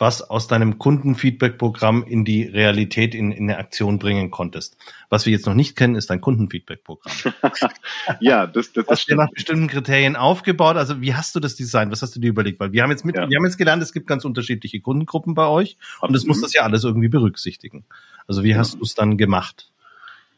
was 0.00 0.22
aus 0.22 0.46
deinem 0.46 0.78
Kundenfeedback-Programm 0.78 2.04
in 2.04 2.24
die 2.24 2.44
Realität, 2.44 3.16
in, 3.16 3.32
in 3.32 3.50
eine 3.50 3.58
Aktion 3.58 3.98
bringen 3.98 4.30
konntest. 4.30 4.76
Was 5.10 5.26
wir 5.26 5.32
jetzt 5.32 5.46
noch 5.46 5.54
nicht 5.54 5.74
kennen, 5.74 5.96
ist 5.96 6.08
dein 6.08 6.20
Kundenfeedback-Programm. 6.20 7.12
ja, 8.20 8.46
das, 8.46 8.72
das, 8.72 8.86
das 8.86 9.00
hast 9.00 9.10
du 9.10 9.16
nach 9.16 9.30
bestimmten 9.32 9.66
Kriterien 9.66 10.14
aufgebaut. 10.14 10.76
Also 10.76 11.00
wie 11.00 11.14
hast 11.14 11.34
du 11.34 11.40
das 11.40 11.56
designt? 11.56 11.90
Was 11.90 12.02
hast 12.02 12.14
du 12.14 12.20
dir 12.20 12.28
überlegt? 12.28 12.60
Weil 12.60 12.70
wir 12.70 12.84
haben 12.84 12.90
jetzt 12.90 13.04
mit, 13.04 13.16
ja. 13.16 13.28
wir 13.28 13.36
haben 13.36 13.44
jetzt 13.44 13.58
gelernt, 13.58 13.82
es 13.82 13.92
gibt 13.92 14.06
ganz 14.06 14.24
unterschiedliche 14.24 14.80
Kundengruppen 14.80 15.34
bei 15.34 15.48
euch 15.48 15.76
und 16.00 16.14
das 16.14 16.26
muss 16.26 16.40
das 16.40 16.52
ja 16.52 16.62
alles 16.62 16.84
irgendwie 16.84 17.08
berücksichtigen. 17.08 17.84
Also 18.28 18.44
wie 18.44 18.50
ja. 18.50 18.58
hast 18.58 18.74
du 18.74 18.82
es 18.82 18.94
dann 18.94 19.18
gemacht? 19.18 19.72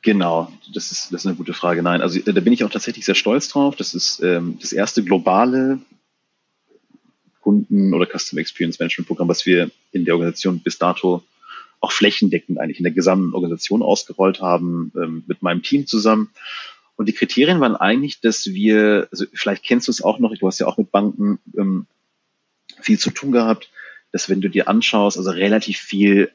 Genau, 0.00 0.50
das 0.72 0.90
ist, 0.90 1.12
das 1.12 1.22
ist 1.22 1.26
eine 1.26 1.36
gute 1.36 1.52
Frage. 1.52 1.82
Nein, 1.82 2.00
also 2.00 2.18
da 2.18 2.40
bin 2.40 2.54
ich 2.54 2.64
auch 2.64 2.70
tatsächlich 2.70 3.04
sehr 3.04 3.14
stolz 3.14 3.50
drauf. 3.50 3.76
Das 3.76 3.92
ist 3.92 4.22
ähm, 4.22 4.58
das 4.58 4.72
erste 4.72 5.04
globale 5.04 5.80
Kunden- 7.40 7.94
oder 7.94 8.06
Customer 8.06 8.40
Experience 8.40 8.78
Management 8.78 9.08
Programm, 9.08 9.28
was 9.28 9.46
wir 9.46 9.70
in 9.92 10.04
der 10.04 10.14
Organisation 10.14 10.60
bis 10.60 10.78
dato 10.78 11.22
auch 11.80 11.92
flächendeckend 11.92 12.58
eigentlich 12.58 12.78
in 12.78 12.84
der 12.84 12.92
gesamten 12.92 13.34
Organisation 13.34 13.82
ausgerollt 13.82 14.40
haben, 14.40 14.92
ähm, 14.96 15.24
mit 15.26 15.42
meinem 15.42 15.62
Team 15.62 15.86
zusammen. 15.86 16.30
Und 16.96 17.08
die 17.08 17.14
Kriterien 17.14 17.60
waren 17.60 17.76
eigentlich, 17.76 18.20
dass 18.20 18.46
wir, 18.46 19.08
also 19.10 19.24
vielleicht 19.32 19.62
kennst 19.62 19.88
du 19.88 19.92
es 19.92 20.02
auch 20.02 20.18
noch, 20.18 20.36
du 20.36 20.46
hast 20.46 20.58
ja 20.58 20.66
auch 20.66 20.76
mit 20.76 20.90
Banken 20.90 21.38
ähm, 21.56 21.86
viel 22.80 22.98
zu 22.98 23.10
tun 23.10 23.32
gehabt, 23.32 23.70
dass 24.12 24.28
wenn 24.28 24.42
du 24.42 24.50
dir 24.50 24.68
anschaust, 24.68 25.16
also 25.16 25.30
relativ 25.30 25.78
viel 25.78 26.30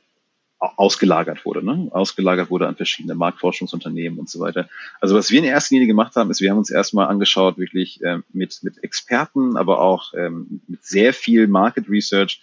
ausgelagert 0.59 1.45
wurde, 1.45 1.63
ne? 1.63 1.89
ausgelagert 1.91 2.49
wurde 2.49 2.67
an 2.67 2.75
verschiedene 2.75 3.15
Marktforschungsunternehmen 3.15 4.17
und 4.19 4.29
so 4.29 4.39
weiter. 4.39 4.69
Also 5.01 5.15
was 5.15 5.29
wir 5.29 5.39
in 5.39 5.45
erster 5.45 5.75
Linie 5.75 5.87
gemacht 5.87 6.15
haben, 6.15 6.31
ist, 6.31 6.41
wir 6.41 6.49
haben 6.49 6.57
uns 6.57 6.69
erstmal 6.69 7.07
angeschaut, 7.07 7.57
wirklich 7.57 7.99
ähm, 8.03 8.23
mit, 8.31 8.59
mit 8.63 8.83
Experten, 8.83 9.57
aber 9.57 9.81
auch 9.81 10.13
ähm, 10.13 10.61
mit 10.67 10.83
sehr 10.83 11.13
viel 11.13 11.47
Market 11.47 11.89
Research, 11.89 12.41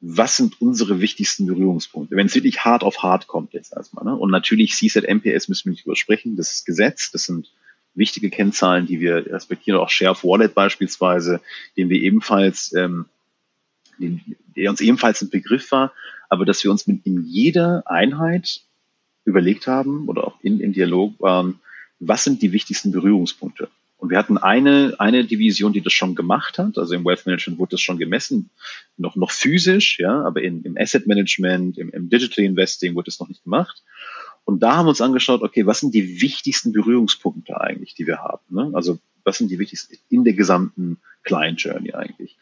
was 0.00 0.36
sind 0.36 0.60
unsere 0.60 1.00
wichtigsten 1.00 1.46
Berührungspunkte, 1.46 2.16
wenn 2.16 2.26
es 2.26 2.34
wirklich 2.34 2.64
hart 2.64 2.82
auf 2.82 3.02
hart 3.02 3.28
kommt 3.28 3.52
jetzt 3.52 3.72
erstmal. 3.72 4.04
Ne? 4.04 4.16
Und 4.16 4.30
natürlich 4.30 4.74
CSAT 4.74 5.08
MPS 5.08 5.48
müssen 5.48 5.66
wir 5.66 5.70
nicht 5.72 5.86
übersprechen, 5.86 6.36
das 6.36 6.52
ist 6.52 6.66
Gesetz, 6.66 7.12
das 7.12 7.24
sind 7.24 7.52
wichtige 7.94 8.30
Kennzahlen, 8.30 8.86
die 8.86 9.00
wir 9.00 9.26
respektieren, 9.26 9.78
auch 9.78 9.90
Share 9.90 10.12
of 10.12 10.24
Wallet 10.24 10.54
beispielsweise, 10.54 11.40
den 11.76 11.88
wir 11.88 12.00
ebenfalls, 12.00 12.72
ähm, 12.74 13.06
der 13.98 14.70
uns 14.70 14.80
ebenfalls 14.80 15.22
ein 15.22 15.30
Begriff 15.30 15.70
war, 15.72 15.92
aber 16.28 16.44
dass 16.44 16.64
wir 16.64 16.70
uns 16.70 16.86
mit 16.86 17.04
in 17.06 17.24
jeder 17.24 17.82
Einheit 17.86 18.62
überlegt 19.24 19.66
haben 19.66 20.08
oder 20.08 20.26
auch 20.26 20.40
in, 20.42 20.60
im 20.60 20.72
Dialog 20.72 21.20
waren, 21.20 21.60
was 22.00 22.24
sind 22.24 22.42
die 22.42 22.52
wichtigsten 22.52 22.90
Berührungspunkte? 22.90 23.68
Und 24.02 24.10
wir 24.10 24.18
hatten 24.18 24.36
eine, 24.36 24.96
eine 24.98 25.24
Division, 25.24 25.72
die 25.72 25.80
das 25.80 25.92
schon 25.92 26.16
gemacht 26.16 26.58
hat. 26.58 26.76
Also 26.76 26.94
im 26.94 27.04
Wealth 27.04 27.24
Management 27.24 27.60
wurde 27.60 27.72
das 27.72 27.82
schon 27.82 27.98
gemessen, 27.98 28.50
noch, 28.96 29.14
noch 29.14 29.30
physisch, 29.30 30.00
ja, 30.00 30.22
aber 30.24 30.42
in, 30.42 30.64
im 30.64 30.76
Asset 30.76 31.06
Management, 31.06 31.78
im, 31.78 31.90
im 31.90 32.08
Digital 32.08 32.44
Investing 32.44 32.96
wurde 32.96 33.10
es 33.10 33.20
noch 33.20 33.28
nicht 33.28 33.44
gemacht. 33.44 33.84
Und 34.44 34.60
da 34.60 34.74
haben 34.74 34.86
wir 34.86 34.90
uns 34.90 35.00
angeschaut, 35.00 35.42
okay, 35.42 35.66
was 35.66 35.78
sind 35.78 35.94
die 35.94 36.20
wichtigsten 36.20 36.72
Berührungspunkte 36.72 37.60
eigentlich, 37.60 37.94
die 37.94 38.08
wir 38.08 38.18
haben? 38.18 38.42
Ne? 38.50 38.72
Also 38.74 38.98
was 39.22 39.38
sind 39.38 39.52
die 39.52 39.60
wichtigsten 39.60 39.96
in 40.08 40.24
der 40.24 40.34
gesamten 40.34 40.98
Client 41.22 41.62
Journey 41.62 41.92
eigentlich? 41.92 42.36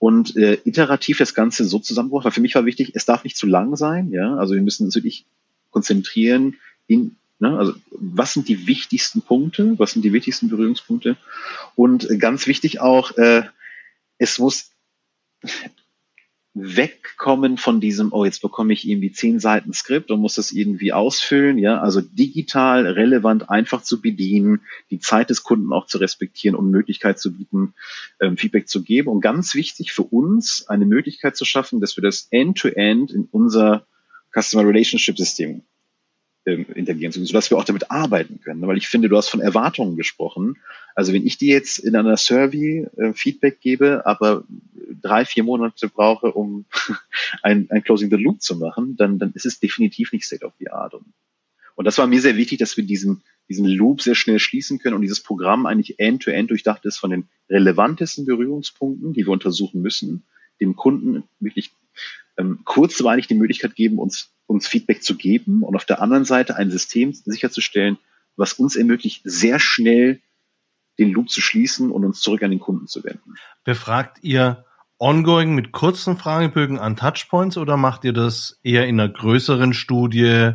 Und 0.00 0.36
äh, 0.36 0.58
iterativ 0.64 1.18
das 1.18 1.34
Ganze 1.34 1.64
so 1.64 1.78
zusammengebracht. 1.78 2.24
Weil 2.24 2.32
für 2.32 2.40
mich 2.40 2.56
war 2.56 2.64
wichtig, 2.64 2.92
es 2.94 3.04
darf 3.04 3.22
nicht 3.22 3.36
zu 3.36 3.46
lang 3.46 3.76
sein. 3.76 4.10
Ja, 4.10 4.34
also 4.34 4.54
wir 4.54 4.62
müssen 4.62 4.86
uns 4.86 4.96
wirklich 4.96 5.26
konzentrieren 5.70 6.56
in 6.88 7.16
Ne? 7.40 7.56
Also 7.58 7.74
was 7.90 8.34
sind 8.34 8.48
die 8.48 8.66
wichtigsten 8.66 9.22
Punkte? 9.22 9.78
Was 9.78 9.92
sind 9.92 10.04
die 10.04 10.12
wichtigsten 10.12 10.48
Berührungspunkte? 10.48 11.16
Und 11.74 12.06
ganz 12.18 12.46
wichtig 12.46 12.80
auch, 12.80 13.16
äh, 13.16 13.42
es 14.18 14.38
muss 14.38 14.70
wegkommen 16.54 17.58
von 17.58 17.80
diesem, 17.80 18.12
oh, 18.12 18.24
jetzt 18.24 18.42
bekomme 18.42 18.72
ich 18.72 18.86
irgendwie 18.88 19.12
zehn 19.12 19.38
Seiten 19.38 19.72
Skript 19.72 20.10
und 20.10 20.20
muss 20.20 20.34
das 20.34 20.50
irgendwie 20.50 20.92
ausfüllen, 20.92 21.58
ja, 21.58 21.80
also 21.80 22.00
digital, 22.00 22.86
relevant, 22.86 23.48
einfach 23.50 23.82
zu 23.82 24.00
bedienen, 24.00 24.62
die 24.90 24.98
Zeit 24.98 25.30
des 25.30 25.44
Kunden 25.44 25.72
auch 25.72 25.86
zu 25.86 25.98
respektieren 25.98 26.56
und 26.56 26.70
Möglichkeit 26.70 27.20
zu 27.20 27.36
bieten, 27.36 27.74
ähm, 28.20 28.36
Feedback 28.36 28.68
zu 28.68 28.82
geben. 28.82 29.08
Und 29.08 29.20
ganz 29.20 29.54
wichtig 29.54 29.92
für 29.92 30.02
uns, 30.02 30.66
eine 30.68 30.86
Möglichkeit 30.86 31.36
zu 31.36 31.44
schaffen, 31.44 31.80
dass 31.80 31.96
wir 31.96 32.02
das 32.02 32.26
end-to-end 32.30 33.10
-End 33.10 33.14
in 33.14 33.28
unser 33.30 33.86
Customer 34.32 34.66
Relationship 34.66 35.16
System 35.16 35.62
ähm, 36.46 36.66
integrieren 36.74 37.12
zu 37.12 37.18
können, 37.18 37.26
sodass 37.26 37.50
wir 37.50 37.58
auch 37.58 37.64
damit 37.64 37.90
arbeiten 37.90 38.40
können. 38.40 38.66
Weil 38.66 38.78
ich 38.78 38.88
finde, 38.88 39.08
du 39.08 39.16
hast 39.16 39.28
von 39.28 39.40
Erwartungen 39.40 39.96
gesprochen. 39.96 40.56
Also 40.94 41.12
wenn 41.12 41.26
ich 41.26 41.38
dir 41.38 41.52
jetzt 41.52 41.78
in 41.78 41.94
einer 41.96 42.16
Survey 42.16 42.86
äh, 42.96 43.12
Feedback 43.12 43.60
gebe, 43.60 44.06
aber 44.06 44.44
drei, 45.02 45.24
vier 45.24 45.44
Monate 45.44 45.88
brauche, 45.88 46.32
um 46.32 46.64
ein, 47.42 47.68
ein 47.70 47.82
Closing 47.82 48.10
the 48.10 48.16
Loop 48.16 48.42
zu 48.42 48.56
machen, 48.56 48.96
dann, 48.96 49.18
dann 49.18 49.32
ist 49.34 49.46
es 49.46 49.60
definitiv 49.60 50.12
nicht 50.12 50.24
State 50.24 50.44
of 50.44 50.54
the 50.58 50.70
Art. 50.70 50.94
Und, 50.94 51.12
und 51.74 51.84
das 51.84 51.98
war 51.98 52.06
mir 52.06 52.20
sehr 52.20 52.36
wichtig, 52.36 52.58
dass 52.58 52.76
wir 52.76 52.84
diesen, 52.84 53.22
diesen 53.48 53.66
Loop 53.66 54.00
sehr 54.00 54.14
schnell 54.14 54.38
schließen 54.38 54.78
können 54.78 54.94
und 54.94 55.02
dieses 55.02 55.20
Programm 55.20 55.66
eigentlich 55.66 55.98
end-to-end 55.98 56.44
-end 56.44 56.48
durchdacht 56.48 56.84
ist 56.84 56.98
von 56.98 57.10
den 57.10 57.28
relevantesten 57.48 58.24
Berührungspunkten, 58.24 59.12
die 59.12 59.26
wir 59.26 59.32
untersuchen 59.32 59.82
müssen, 59.82 60.24
dem 60.60 60.76
Kunden 60.76 61.24
wirklich 61.38 61.70
ähm, 62.36 62.60
kurzweilig 62.64 63.26
die 63.26 63.34
Möglichkeit 63.34 63.74
geben, 63.74 63.98
uns, 63.98 64.30
uns 64.50 64.66
Feedback 64.66 65.02
zu 65.02 65.16
geben 65.16 65.62
und 65.62 65.76
auf 65.76 65.84
der 65.84 66.02
anderen 66.02 66.24
Seite 66.24 66.56
ein 66.56 66.70
System 66.70 67.12
sicherzustellen, 67.12 67.98
was 68.36 68.54
uns 68.54 68.74
ermöglicht, 68.74 69.22
sehr 69.24 69.60
schnell 69.60 70.20
den 70.98 71.12
Loop 71.12 71.30
zu 71.30 71.40
schließen 71.40 71.90
und 71.90 72.04
uns 72.04 72.20
zurück 72.20 72.42
an 72.42 72.50
den 72.50 72.58
Kunden 72.58 72.88
zu 72.88 73.04
wenden. 73.04 73.36
Befragt 73.64 74.18
ihr 74.22 74.64
ongoing 74.98 75.54
mit 75.54 75.72
kurzen 75.72 76.16
Fragebögen 76.16 76.78
an 76.78 76.96
Touchpoints 76.96 77.56
oder 77.56 77.76
macht 77.76 78.04
ihr 78.04 78.12
das 78.12 78.58
eher 78.62 78.86
in 78.86 79.00
einer 79.00 79.08
größeren 79.08 79.72
Studie 79.72 80.52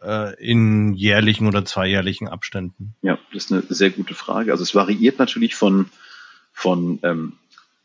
äh, 0.00 0.34
in 0.42 0.94
jährlichen 0.94 1.48
oder 1.48 1.64
zweijährlichen 1.64 2.28
Abständen? 2.28 2.94
Ja, 3.02 3.18
das 3.32 3.46
ist 3.46 3.52
eine 3.52 3.62
sehr 3.68 3.90
gute 3.90 4.14
Frage. 4.14 4.52
Also 4.52 4.62
es 4.62 4.74
variiert 4.74 5.18
natürlich 5.18 5.56
von, 5.56 5.90
von 6.52 7.00
ähm, 7.02 7.32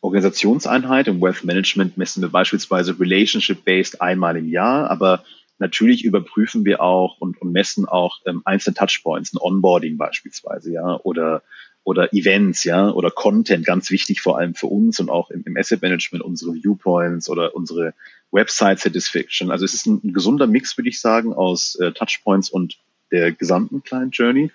Organisationseinheit. 0.01 1.07
Im 1.07 1.21
Wealth 1.21 1.43
Management 1.43 1.97
messen 1.97 2.21
wir 2.21 2.29
beispielsweise 2.29 2.97
Relationship-Based 2.99 3.99
einmal 3.99 4.37
im 4.37 4.47
Jahr, 4.47 4.89
aber 4.89 5.23
natürlich 5.59 6.03
überprüfen 6.03 6.65
wir 6.65 6.81
auch 6.81 7.19
und, 7.19 7.41
und 7.41 7.51
messen 7.51 7.85
auch 7.85 8.19
ähm, 8.25 8.41
einzelne 8.45 8.75
Touchpoints, 8.75 9.33
ein 9.33 9.37
Onboarding 9.37 9.97
beispielsweise, 9.97 10.71
ja, 10.71 10.99
oder 11.03 11.43
oder 11.83 12.13
Events, 12.13 12.65
ja, 12.65 12.91
oder 12.91 13.09
Content, 13.09 13.65
ganz 13.65 13.89
wichtig 13.89 14.21
vor 14.21 14.37
allem 14.37 14.53
für 14.53 14.67
uns 14.67 14.99
und 14.99 15.09
auch 15.09 15.31
im, 15.31 15.43
im 15.45 15.57
Asset 15.57 15.81
Management, 15.81 16.23
unsere 16.23 16.53
Viewpoints 16.53 17.29
oder 17.29 17.55
unsere 17.55 17.93
Website 18.31 18.79
Satisfaction. 18.79 19.49
Also 19.49 19.65
es 19.65 19.73
ist 19.73 19.87
ein, 19.87 20.01
ein 20.03 20.13
gesunder 20.13 20.45
Mix, 20.45 20.77
würde 20.77 20.89
ich 20.89 20.99
sagen, 20.99 21.33
aus 21.33 21.75
äh, 21.75 21.91
Touchpoints 21.91 22.49
und 22.49 22.77
der 23.11 23.31
gesamten 23.31 23.81
Client 23.81 24.15
Journey. 24.15 24.51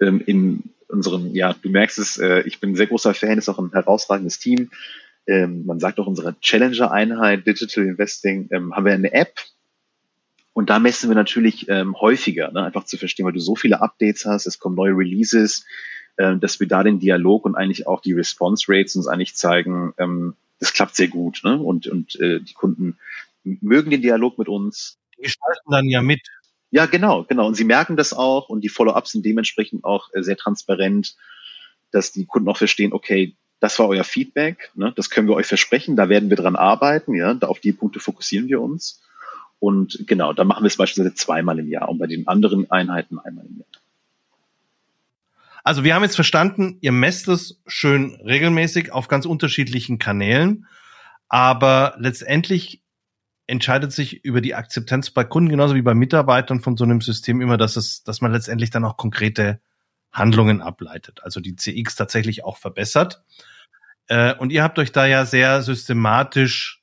Ähm, 0.00 0.22
in 0.24 0.62
unserem, 0.88 1.34
ja, 1.34 1.54
du 1.54 1.68
merkst 1.68 1.98
es, 1.98 2.18
äh, 2.18 2.42
ich 2.42 2.60
bin 2.60 2.72
ein 2.72 2.76
sehr 2.76 2.86
großer 2.86 3.14
Fan, 3.14 3.38
ist 3.38 3.48
auch 3.48 3.58
ein 3.58 3.72
herausragendes 3.72 4.38
Team. 4.38 4.70
Ähm, 5.26 5.66
man 5.66 5.80
sagt 5.80 5.98
auch 5.98 6.06
unsere 6.06 6.38
Challenger-Einheit 6.40 7.46
Digital 7.46 7.86
Investing, 7.86 8.48
ähm, 8.52 8.76
haben 8.76 8.84
wir 8.84 8.92
eine 8.92 9.12
App, 9.12 9.34
und 10.56 10.70
da 10.70 10.78
messen 10.78 11.10
wir 11.10 11.14
natürlich 11.14 11.68
ähm, 11.68 12.00
häufiger, 12.00 12.50
ne? 12.50 12.64
einfach 12.64 12.84
zu 12.84 12.96
verstehen, 12.96 13.26
weil 13.26 13.34
du 13.34 13.40
so 13.40 13.56
viele 13.56 13.82
Updates 13.82 14.24
hast, 14.24 14.46
es 14.46 14.58
kommen 14.58 14.74
neue 14.74 14.96
Releases, 14.96 15.66
äh, 16.16 16.34
dass 16.36 16.58
wir 16.60 16.66
da 16.66 16.82
den 16.82 16.98
Dialog 16.98 17.44
und 17.44 17.54
eigentlich 17.54 17.86
auch 17.86 18.00
die 18.00 18.14
Response 18.14 18.64
Rates 18.66 18.96
uns 18.96 19.06
eigentlich 19.06 19.36
zeigen, 19.36 19.92
ähm, 19.98 20.32
das 20.58 20.72
klappt 20.72 20.96
sehr 20.96 21.08
gut. 21.08 21.42
Ne? 21.44 21.58
Und, 21.58 21.88
und 21.88 22.18
äh, 22.20 22.40
die 22.40 22.54
Kunden 22.54 22.96
mögen 23.44 23.90
den 23.90 24.00
Dialog 24.00 24.38
mit 24.38 24.48
uns. 24.48 24.96
Die 25.18 25.24
gestalten 25.24 25.70
dann 25.70 25.90
ja 25.90 26.00
mit. 26.00 26.22
Ja, 26.70 26.86
genau, 26.86 27.24
genau. 27.24 27.48
Und 27.48 27.54
sie 27.54 27.64
merken 27.64 27.98
das 27.98 28.14
auch 28.14 28.48
und 28.48 28.62
die 28.62 28.70
Follow-ups 28.70 29.12
sind 29.12 29.26
dementsprechend 29.26 29.84
auch 29.84 30.08
äh, 30.14 30.22
sehr 30.22 30.38
transparent, 30.38 31.16
dass 31.90 32.12
die 32.12 32.24
Kunden 32.24 32.48
auch 32.48 32.56
verstehen, 32.56 32.94
okay, 32.94 33.36
das 33.60 33.78
war 33.78 33.88
euer 33.88 34.04
Feedback, 34.04 34.70
ne? 34.74 34.90
das 34.96 35.10
können 35.10 35.28
wir 35.28 35.34
euch 35.34 35.46
versprechen, 35.46 35.96
da 35.96 36.08
werden 36.08 36.30
wir 36.30 36.38
dran 36.38 36.56
arbeiten, 36.56 37.14
ja, 37.14 37.34
da 37.34 37.46
auf 37.48 37.60
die 37.60 37.72
Punkte 37.72 38.00
fokussieren 38.00 38.48
wir 38.48 38.62
uns. 38.62 39.02
Und 39.58 40.04
genau, 40.06 40.32
da 40.32 40.44
machen 40.44 40.62
wir 40.62 40.68
es 40.68 40.76
beispielsweise 40.76 41.14
zweimal 41.14 41.58
im 41.58 41.68
Jahr 41.68 41.88
und 41.88 41.98
bei 41.98 42.06
den 42.06 42.28
anderen 42.28 42.70
Einheiten 42.70 43.18
einmal 43.18 43.46
im 43.46 43.58
Jahr. 43.58 43.66
Also 45.64 45.82
wir 45.82 45.94
haben 45.94 46.04
jetzt 46.04 46.14
verstanden, 46.14 46.78
ihr 46.80 46.92
messt 46.92 47.26
es 47.26 47.60
schön 47.66 48.14
regelmäßig 48.24 48.92
auf 48.92 49.08
ganz 49.08 49.26
unterschiedlichen 49.26 49.98
Kanälen, 49.98 50.66
aber 51.28 51.96
letztendlich 51.98 52.82
entscheidet 53.48 53.92
sich 53.92 54.24
über 54.24 54.40
die 54.40 54.54
Akzeptanz 54.54 55.10
bei 55.10 55.24
Kunden 55.24 55.50
genauso 55.50 55.74
wie 55.74 55.82
bei 55.82 55.94
Mitarbeitern 55.94 56.60
von 56.60 56.76
so 56.76 56.84
einem 56.84 57.00
System 57.00 57.40
immer, 57.40 57.56
dass 57.56 57.76
es, 57.76 58.04
dass 58.04 58.20
man 58.20 58.32
letztendlich 58.32 58.70
dann 58.70 58.84
auch 58.84 58.96
konkrete 58.96 59.60
Handlungen 60.12 60.62
ableitet, 60.62 61.20
also 61.22 61.40
die 61.40 61.56
CX 61.56 61.96
tatsächlich 61.96 62.44
auch 62.44 62.56
verbessert. 62.56 63.22
Äh, 64.08 64.34
und 64.34 64.50
ihr 64.50 64.62
habt 64.62 64.78
euch 64.78 64.92
da 64.92 65.06
ja 65.06 65.24
sehr 65.26 65.62
systematisch 65.62 66.82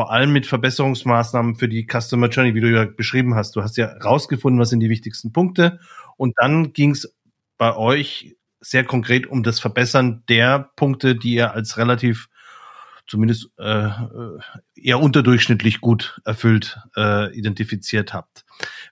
vor 0.00 0.10
allem 0.10 0.32
mit 0.32 0.46
Verbesserungsmaßnahmen 0.46 1.56
für 1.56 1.68
die 1.68 1.86
Customer 1.86 2.30
Journey, 2.30 2.54
wie 2.54 2.62
du 2.62 2.70
ja 2.70 2.86
beschrieben 2.86 3.34
hast. 3.34 3.54
Du 3.54 3.62
hast 3.62 3.76
ja 3.76 3.98
rausgefunden, 3.98 4.58
was 4.58 4.70
sind 4.70 4.80
die 4.80 4.88
wichtigsten 4.88 5.30
Punkte. 5.30 5.78
Und 6.16 6.32
dann 6.38 6.72
ging 6.72 6.92
es 6.92 7.14
bei 7.58 7.76
euch 7.76 8.34
sehr 8.60 8.82
konkret 8.84 9.26
um 9.26 9.42
das 9.42 9.60
Verbessern 9.60 10.22
der 10.30 10.70
Punkte, 10.74 11.16
die 11.16 11.34
ihr 11.34 11.52
als 11.52 11.76
relativ 11.76 12.30
zumindest 13.06 13.50
äh, 13.58 13.90
eher 14.74 15.00
unterdurchschnittlich 15.00 15.82
gut 15.82 16.18
erfüllt 16.24 16.78
äh, 16.96 17.36
identifiziert 17.36 18.14
habt. 18.14 18.46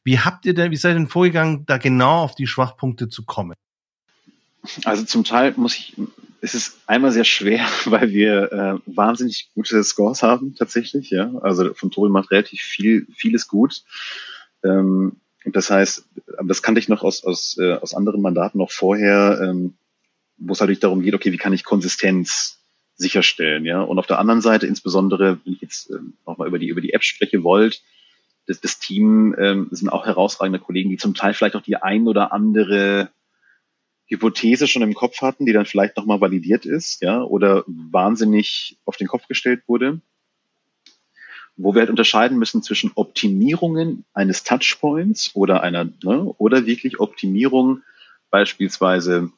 Wie 0.05 0.18
habt 0.18 0.44
ihr 0.44 0.53
denn, 0.53 0.71
wie 0.73 0.77
seid 0.77 0.90
ihr 0.90 0.99
denn 0.99 1.09
vorgegangen, 1.09 1.64
da 1.64 1.79
genau 1.79 2.23
auf 2.23 2.35
die 2.35 2.47
Schwachpunkte 2.47 3.09
zu 3.09 3.25
kommen? 3.25 3.55
Also 4.85 5.07
zum 5.07 5.25
Teil 5.25 5.55
muss 5.57 5.75
ich, 5.75 5.97
es 6.40 6.55
ist 6.55 6.79
einmal 6.87 7.12
sehr 7.12 7.24
schwer, 7.24 7.66
weil 7.87 8.11
wir 8.11 8.53
äh, 8.53 8.79
wahnsinnig 8.87 9.51
gute 9.55 9.83
Scores 9.85 10.22
haben 10.22 10.55
tatsächlich. 10.55 11.11
Ja, 11.11 11.35
also 11.38 11.74
von 11.74 11.90
Tobi 11.90 12.09
macht 12.11 12.31
relativ 12.31 12.61
viel, 12.61 13.07
vieles 13.14 13.48
gut. 13.48 13.83
Ähm, 14.64 15.20
und 15.44 15.57
das 15.57 15.70
heißt, 15.70 16.05
das 16.44 16.62
kannte 16.62 16.79
ich 16.81 16.88
noch 16.88 17.03
aus, 17.03 17.24
aus, 17.24 17.57
äh, 17.59 17.72
aus 17.74 17.94
anderen 17.94 18.20
Mandaten 18.20 18.59
noch 18.59 18.70
vorher, 18.70 19.40
ähm, 19.42 19.74
wo 20.37 20.53
es 20.53 20.61
natürlich 20.61 20.81
darum 20.81 21.03
geht, 21.03 21.14
okay, 21.14 21.33
wie 21.33 21.38
kann 21.38 21.53
ich 21.53 21.64
Konsistenz 21.64 22.59
sicherstellen, 22.96 23.64
ja? 23.64 23.81
Und 23.81 23.98
auf 23.98 24.07
der 24.07 24.18
anderen 24.18 24.40
Seite, 24.40 24.66
insbesondere, 24.66 25.38
wenn 25.44 25.53
ich 25.53 25.61
jetzt 25.61 25.90
ähm, 25.90 26.14
nochmal 26.27 26.48
über 26.48 26.59
die, 26.59 26.68
über 26.68 26.81
die 26.81 26.92
App 26.92 27.05
spreche, 27.05 27.44
wollt, 27.44 27.83
das, 28.46 28.61
das 28.61 28.79
Team 28.79 29.37
ähm, 29.38 29.68
sind 29.70 29.88
auch 29.88 30.07
herausragende 30.07 30.59
Kollegen, 30.59 30.90
die 30.90 30.96
zum 30.96 31.14
Teil 31.14 31.35
vielleicht 31.35 31.55
auch 31.55 31.62
die 31.62 31.77
ein 31.77 32.09
oder 32.09 32.33
andere 32.33 33.11
Hypothese 34.09 34.66
schon 34.66 34.83
im 34.83 34.94
Kopf 34.94 35.21
hatten, 35.21 35.47
die 35.47 35.53
dann 35.53 35.66
vielleicht 35.66 35.97
nochmal 35.97 36.21
validiert 36.21 36.64
ist, 36.64 37.03
ja, 37.03 37.23
oder 37.23 37.64
wahnsinnig 37.66 38.79
auf 38.85 38.97
den 38.97 39.07
Kopf 39.07 39.29
gestellt 39.29 39.62
wurde 39.66 40.01
wo 41.59 41.75
wir 41.75 41.81
halt 41.81 41.90
unterscheiden 41.90 42.38
müssen 42.38 42.62
zwischen 42.62 42.92
Optimierungen 42.94 44.05
eines 44.14 44.44
Touchpoints 44.44 45.33
oder 45.35 45.62
einer, 45.62 45.87
ne, 46.05 46.23
oder 46.38 46.66
wirklich 46.66 47.01
Optimierung 47.01 47.83
beispielsweise 48.31 49.31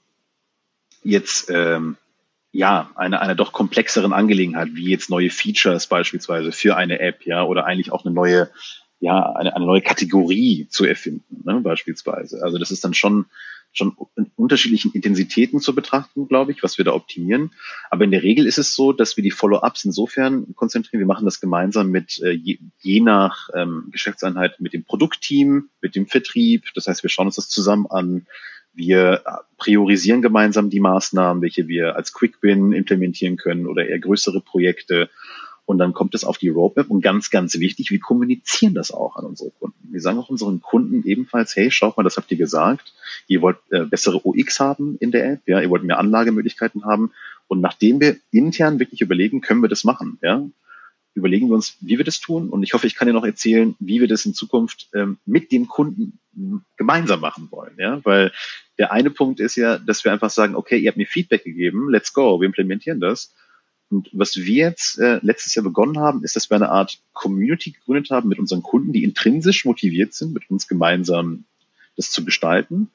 jetzt 1.02 1.50
ähm, 1.50 1.96
ja 2.52 2.90
einer 2.94 3.22
einer 3.22 3.34
doch 3.34 3.52
komplexeren 3.52 4.12
Angelegenheit, 4.12 4.68
wie 4.74 4.90
jetzt 4.90 5.08
neue 5.08 5.30
Features 5.30 5.86
beispielsweise 5.86 6.52
für 6.52 6.76
eine 6.76 7.00
App, 7.00 7.24
ja, 7.24 7.42
oder 7.42 7.64
eigentlich 7.64 7.90
auch 7.90 8.04
eine 8.04 8.14
neue 8.14 8.50
ja 9.00 9.32
eine, 9.32 9.56
eine 9.56 9.64
neue 9.64 9.80
Kategorie 9.80 10.66
zu 10.68 10.84
erfinden, 10.84 11.42
ne, 11.44 11.60
beispielsweise. 11.60 12.42
Also 12.42 12.58
das 12.58 12.70
ist 12.70 12.84
dann 12.84 12.92
schon 12.92 13.26
schon 13.72 13.96
in 14.16 14.30
unterschiedlichen 14.36 14.92
Intensitäten 14.92 15.60
zu 15.60 15.74
betrachten, 15.74 16.26
glaube 16.28 16.52
ich, 16.52 16.62
was 16.62 16.78
wir 16.78 16.84
da 16.84 16.92
optimieren. 16.92 17.52
Aber 17.90 18.04
in 18.04 18.10
der 18.10 18.22
Regel 18.22 18.46
ist 18.46 18.58
es 18.58 18.74
so, 18.74 18.92
dass 18.92 19.16
wir 19.16 19.22
die 19.22 19.30
Follow-ups 19.30 19.84
insofern 19.84 20.54
konzentrieren. 20.54 21.00
Wir 21.00 21.06
machen 21.06 21.24
das 21.24 21.40
gemeinsam 21.40 21.90
mit 21.90 22.20
äh, 22.20 22.30
je, 22.30 22.58
je 22.80 23.00
nach 23.00 23.48
ähm, 23.54 23.88
Geschäftseinheit 23.90 24.60
mit 24.60 24.72
dem 24.72 24.84
Produktteam, 24.84 25.70
mit 25.80 25.94
dem 25.94 26.06
Vertrieb. 26.06 26.64
Das 26.74 26.86
heißt, 26.86 27.02
wir 27.02 27.10
schauen 27.10 27.26
uns 27.26 27.36
das 27.36 27.48
zusammen 27.48 27.86
an. 27.86 28.26
Wir 28.72 29.22
priorisieren 29.56 30.22
gemeinsam 30.22 30.70
die 30.70 30.80
Maßnahmen, 30.80 31.42
welche 31.42 31.66
wir 31.66 31.96
als 31.96 32.12
Quick-Win 32.12 32.72
implementieren 32.72 33.36
können 33.36 33.66
oder 33.66 33.86
eher 33.86 33.98
größere 33.98 34.40
Projekte 34.40 35.10
und 35.70 35.78
dann 35.78 35.92
kommt 35.92 36.16
es 36.16 36.24
auf 36.24 36.36
die 36.36 36.48
Roadmap 36.48 36.90
und 36.90 37.00
ganz, 37.00 37.30
ganz 37.30 37.56
wichtig, 37.60 37.92
wir 37.92 38.00
kommunizieren 38.00 38.74
das 38.74 38.90
auch 38.90 39.14
an 39.14 39.24
unsere 39.24 39.52
Kunden. 39.52 39.92
Wir 39.92 40.00
sagen 40.00 40.18
auch 40.18 40.28
unseren 40.28 40.60
Kunden 40.60 41.04
ebenfalls, 41.04 41.54
hey, 41.54 41.70
schaut 41.70 41.96
mal, 41.96 42.02
das 42.02 42.16
habt 42.16 42.28
ihr 42.32 42.36
gesagt. 42.36 42.92
Ihr 43.28 43.40
wollt 43.40 43.58
äh, 43.70 43.84
bessere 43.84 44.20
UX 44.24 44.58
haben 44.58 44.96
in 44.98 45.12
der 45.12 45.30
App, 45.30 45.42
ja, 45.46 45.60
ihr 45.60 45.70
wollt 45.70 45.84
mehr 45.84 46.00
Anlagemöglichkeiten 46.00 46.84
haben. 46.84 47.12
Und 47.46 47.60
nachdem 47.60 48.00
wir 48.00 48.16
intern 48.32 48.80
wirklich 48.80 49.00
überlegen, 49.00 49.42
können 49.42 49.62
wir 49.62 49.68
das 49.68 49.84
machen, 49.84 50.18
ja, 50.22 50.44
überlegen 51.14 51.46
wir 51.46 51.54
uns, 51.54 51.76
wie 51.80 51.98
wir 51.98 52.04
das 52.04 52.18
tun. 52.18 52.48
Und 52.48 52.64
ich 52.64 52.74
hoffe, 52.74 52.88
ich 52.88 52.96
kann 52.96 53.06
dir 53.06 53.14
noch 53.14 53.24
erzählen, 53.24 53.76
wie 53.78 54.00
wir 54.00 54.08
das 54.08 54.26
in 54.26 54.34
Zukunft 54.34 54.88
ähm, 54.92 55.18
mit 55.24 55.52
dem 55.52 55.68
Kunden 55.68 56.18
gemeinsam 56.78 57.20
machen 57.20 57.46
wollen. 57.52 57.76
Ja? 57.78 58.04
Weil 58.04 58.32
der 58.76 58.90
eine 58.90 59.10
Punkt 59.10 59.38
ist 59.38 59.54
ja, 59.54 59.78
dass 59.78 60.04
wir 60.04 60.10
einfach 60.10 60.30
sagen, 60.30 60.56
okay, 60.56 60.78
ihr 60.78 60.88
habt 60.88 60.98
mir 60.98 61.06
Feedback 61.06 61.44
gegeben, 61.44 61.90
let's 61.90 62.12
go, 62.12 62.40
wir 62.40 62.46
implementieren 62.46 62.98
das. 62.98 63.32
Und 63.90 64.08
was 64.12 64.36
wir 64.36 64.66
jetzt 64.66 64.98
äh, 64.98 65.18
letztes 65.22 65.54
Jahr 65.54 65.64
begonnen 65.64 65.98
haben, 65.98 66.22
ist, 66.22 66.36
dass 66.36 66.48
wir 66.48 66.56
eine 66.56 66.70
Art 66.70 66.98
Community 67.12 67.72
gegründet 67.72 68.10
haben 68.10 68.28
mit 68.28 68.38
unseren 68.38 68.62
Kunden, 68.62 68.92
die 68.92 69.02
intrinsisch 69.02 69.64
motiviert 69.64 70.14
sind, 70.14 70.32
mit 70.32 70.48
uns 70.48 70.68
gemeinsam 70.68 71.44
das 71.96 72.12
zu 72.12 72.24
gestalten. 72.24 72.90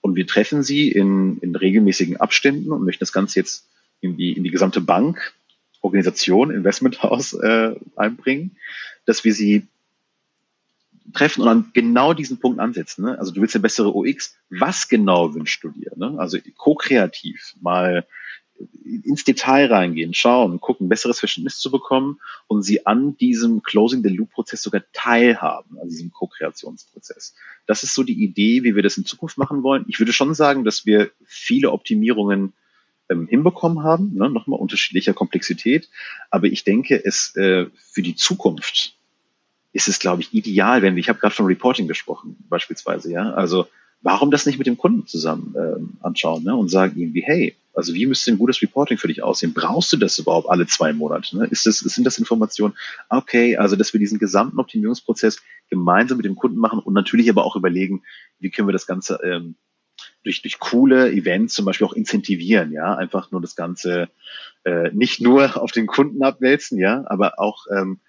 Und 0.00 0.16
wir 0.16 0.26
treffen 0.26 0.62
sie 0.62 0.90
in, 0.90 1.38
in 1.38 1.54
regelmäßigen 1.54 2.16
Abständen 2.16 2.72
und 2.72 2.84
möchten 2.84 3.00
das 3.00 3.12
Ganze 3.12 3.38
jetzt 3.38 3.68
in 4.00 4.16
die, 4.16 4.32
in 4.32 4.42
die 4.42 4.50
gesamte 4.50 4.80
Bank, 4.80 5.34
Organisation, 5.82 6.50
Investmenthaus 6.50 7.32
äh, 7.34 7.76
einbringen, 7.96 8.56
dass 9.06 9.24
wir 9.24 9.34
sie 9.34 9.66
treffen 11.12 11.42
und 11.42 11.48
an 11.48 11.70
genau 11.74 12.12
diesen 12.12 12.38
Punkt 12.38 12.60
ansetzen. 12.60 13.04
Ne? 13.04 13.18
Also 13.18 13.32
du 13.32 13.40
willst 13.40 13.54
eine 13.54 13.62
bessere 13.62 13.94
OX. 13.94 14.36
Was 14.48 14.88
genau 14.88 15.34
wünschst 15.34 15.62
du 15.62 15.68
dir? 15.70 15.92
Ne? 15.96 16.14
Also 16.18 16.38
ko-kreativ 16.56 17.54
mal 17.60 18.06
ins 18.84 19.24
Detail 19.24 19.66
reingehen, 19.72 20.14
schauen, 20.14 20.60
gucken, 20.60 20.88
besseres 20.88 21.18
Verständnis 21.18 21.58
zu 21.58 21.70
bekommen 21.70 22.20
und 22.46 22.62
sie 22.62 22.86
an 22.86 23.16
diesem 23.16 23.62
Closing 23.62 24.02
the 24.02 24.08
Loop 24.08 24.30
Prozess 24.30 24.62
sogar 24.62 24.82
teilhaben, 24.92 25.78
an 25.78 25.88
diesem 25.88 26.10
Co-Kreationsprozess. 26.10 27.34
Das 27.66 27.82
ist 27.82 27.94
so 27.94 28.02
die 28.02 28.22
Idee, 28.22 28.62
wie 28.62 28.74
wir 28.74 28.82
das 28.82 28.96
in 28.96 29.04
Zukunft 29.04 29.38
machen 29.38 29.62
wollen. 29.62 29.84
Ich 29.88 29.98
würde 29.98 30.12
schon 30.12 30.34
sagen, 30.34 30.64
dass 30.64 30.86
wir 30.86 31.10
viele 31.24 31.70
Optimierungen 31.70 32.52
ähm, 33.08 33.26
hinbekommen 33.28 33.82
haben, 33.82 34.14
ne? 34.14 34.30
nochmal 34.30 34.60
unterschiedlicher 34.60 35.14
Komplexität. 35.14 35.88
Aber 36.30 36.46
ich 36.46 36.64
denke, 36.64 37.02
es 37.04 37.34
äh, 37.36 37.66
für 37.76 38.02
die 38.02 38.14
Zukunft 38.14 38.94
ist 39.72 39.88
es, 39.88 39.98
glaube 39.98 40.22
ich, 40.22 40.34
ideal, 40.34 40.82
wenn 40.82 40.96
wir, 40.96 41.00
ich 41.00 41.08
habe 41.08 41.20
gerade 41.20 41.34
von 41.34 41.46
Reporting 41.46 41.86
gesprochen, 41.86 42.36
beispielsweise, 42.48 43.12
ja. 43.12 43.32
Also 43.32 43.68
warum 44.02 44.30
das 44.30 44.46
nicht 44.46 44.58
mit 44.58 44.66
dem 44.66 44.78
Kunden 44.78 45.06
zusammen 45.06 45.54
ähm, 45.58 45.96
anschauen 46.00 46.44
ne? 46.44 46.54
und 46.56 46.70
sagen 46.70 46.98
irgendwie, 46.98 47.22
hey, 47.22 47.54
also 47.74 47.94
wie 47.94 48.06
müsste 48.06 48.32
ein 48.32 48.38
gutes 48.38 48.60
Reporting 48.62 48.98
für 48.98 49.08
dich 49.08 49.22
aussehen? 49.22 49.54
Brauchst 49.54 49.92
du 49.92 49.96
das 49.96 50.18
überhaupt 50.18 50.48
alle 50.48 50.66
zwei 50.66 50.92
Monate? 50.92 51.36
Ne? 51.36 51.46
Ist 51.46 51.66
das, 51.66 51.78
sind 51.78 52.04
das 52.04 52.18
Informationen? 52.18 52.74
Okay, 53.08 53.56
also 53.56 53.76
dass 53.76 53.92
wir 53.92 54.00
diesen 54.00 54.18
gesamten 54.18 54.58
Optimierungsprozess 54.58 55.40
gemeinsam 55.68 56.16
mit 56.16 56.26
dem 56.26 56.36
Kunden 56.36 56.58
machen 56.58 56.80
und 56.80 56.94
natürlich 56.94 57.30
aber 57.30 57.44
auch 57.44 57.56
überlegen, 57.56 58.02
wie 58.38 58.50
können 58.50 58.68
wir 58.68 58.72
das 58.72 58.86
Ganze 58.86 59.20
ähm, 59.22 59.54
durch, 60.24 60.42
durch 60.42 60.58
coole 60.58 61.12
Events 61.12 61.54
zum 61.54 61.64
Beispiel 61.64 61.86
auch 61.86 61.92
incentivieren, 61.92 62.72
ja, 62.72 62.96
einfach 62.96 63.30
nur 63.30 63.40
das 63.40 63.54
Ganze 63.54 64.08
äh, 64.64 64.90
nicht 64.92 65.20
nur 65.20 65.56
auf 65.62 65.72
den 65.72 65.86
Kunden 65.86 66.22
abwälzen, 66.22 66.78
ja, 66.78 67.04
aber 67.06 67.38
auch 67.38 67.66
ähm, 67.74 68.00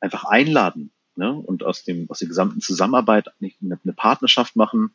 einfach 0.00 0.24
einladen 0.24 0.90
ne? 1.16 1.32
und 1.32 1.64
aus 1.64 1.84
dem 1.84 2.08
aus 2.10 2.18
der 2.18 2.28
gesamten 2.28 2.60
Zusammenarbeit 2.60 3.28
eine 3.40 3.92
Partnerschaft 3.94 4.56
machen. 4.56 4.90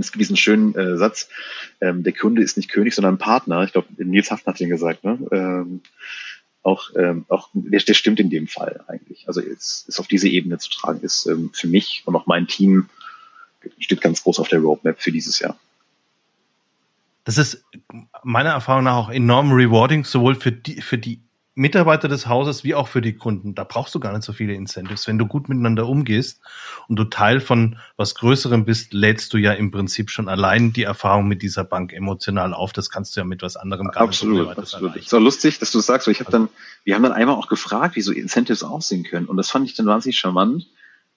Es 0.00 0.12
gibt 0.12 0.20
diesen 0.20 0.36
schönen 0.36 0.74
äh, 0.74 0.96
Satz, 0.96 1.28
ähm, 1.80 2.02
der 2.02 2.12
Kunde 2.12 2.42
ist 2.42 2.56
nicht 2.56 2.70
König, 2.70 2.94
sondern 2.94 3.18
Partner. 3.18 3.62
Ich 3.64 3.72
glaube, 3.72 3.88
Nils 3.96 4.30
Haften 4.30 4.50
hat 4.50 4.60
den 4.60 4.68
gesagt, 4.68 5.04
ne? 5.04 5.18
Ähm, 5.30 5.80
auch, 6.62 6.90
ähm, 6.96 7.26
auch 7.28 7.50
der, 7.52 7.80
der 7.80 7.94
stimmt 7.94 8.20
in 8.20 8.30
dem 8.30 8.48
Fall 8.48 8.82
eigentlich. 8.88 9.28
Also 9.28 9.40
ist, 9.40 9.86
ist 9.86 10.00
auf 10.00 10.08
diese 10.08 10.28
Ebene 10.28 10.58
zu 10.58 10.70
tragen, 10.70 11.00
ist 11.02 11.26
ähm, 11.26 11.50
für 11.52 11.68
mich 11.68 12.02
und 12.06 12.16
auch 12.16 12.26
mein 12.26 12.46
Team 12.46 12.88
steht 13.78 14.00
ganz 14.00 14.22
groß 14.22 14.40
auf 14.40 14.48
der 14.48 14.60
Roadmap 14.60 15.00
für 15.00 15.12
dieses 15.12 15.38
Jahr. 15.38 15.58
Das 17.24 17.38
ist 17.38 17.64
meiner 18.22 18.50
Erfahrung 18.50 18.84
nach 18.84 18.96
auch 18.96 19.10
enorm 19.10 19.52
rewarding, 19.52 20.04
sowohl 20.04 20.34
für 20.34 20.52
die, 20.52 20.82
für 20.82 20.98
die 20.98 21.20
Mitarbeiter 21.56 22.08
des 22.08 22.26
Hauses 22.26 22.64
wie 22.64 22.74
auch 22.74 22.88
für 22.88 23.00
die 23.00 23.14
Kunden. 23.14 23.54
Da 23.54 23.62
brauchst 23.64 23.94
du 23.94 24.00
gar 24.00 24.12
nicht 24.12 24.24
so 24.24 24.32
viele 24.32 24.54
Incentives. 24.54 25.06
Wenn 25.06 25.18
du 25.18 25.26
gut 25.26 25.48
miteinander 25.48 25.86
umgehst 25.86 26.40
und 26.88 26.96
du 26.96 27.04
Teil 27.04 27.40
von 27.40 27.78
was 27.96 28.16
Größerem 28.16 28.64
bist, 28.64 28.92
lädst 28.92 29.32
du 29.32 29.38
ja 29.38 29.52
im 29.52 29.70
Prinzip 29.70 30.10
schon 30.10 30.28
allein 30.28 30.72
die 30.72 30.82
Erfahrung 30.82 31.28
mit 31.28 31.42
dieser 31.42 31.62
Bank 31.62 31.92
emotional 31.92 32.54
auf. 32.54 32.72
Das 32.72 32.90
kannst 32.90 33.14
du 33.14 33.20
ja 33.20 33.24
mit 33.24 33.42
was 33.42 33.56
anderem 33.56 33.88
gar 33.88 34.02
absolut, 34.02 34.46
nicht 34.48 34.54
so 34.56 34.60
absolut. 34.60 34.96
Ist 34.96 35.14
auch 35.14 35.20
lustig, 35.20 35.60
dass 35.60 35.70
du 35.70 35.78
das 35.78 35.86
sagst. 35.86 36.08
Weil 36.08 36.12
ich 36.12 36.20
habe 36.20 36.32
dann, 36.32 36.48
wir 36.82 36.96
haben 36.96 37.02
dann 37.02 37.12
einmal 37.12 37.36
auch 37.36 37.48
gefragt, 37.48 37.94
wie 37.94 38.02
so 38.02 38.12
Incentives 38.12 38.64
aussehen 38.64 39.04
können. 39.04 39.26
Und 39.26 39.36
das 39.36 39.50
fand 39.50 39.68
ich 39.68 39.74
dann 39.76 39.86
wahnsinnig 39.86 40.18
charmant 40.18 40.66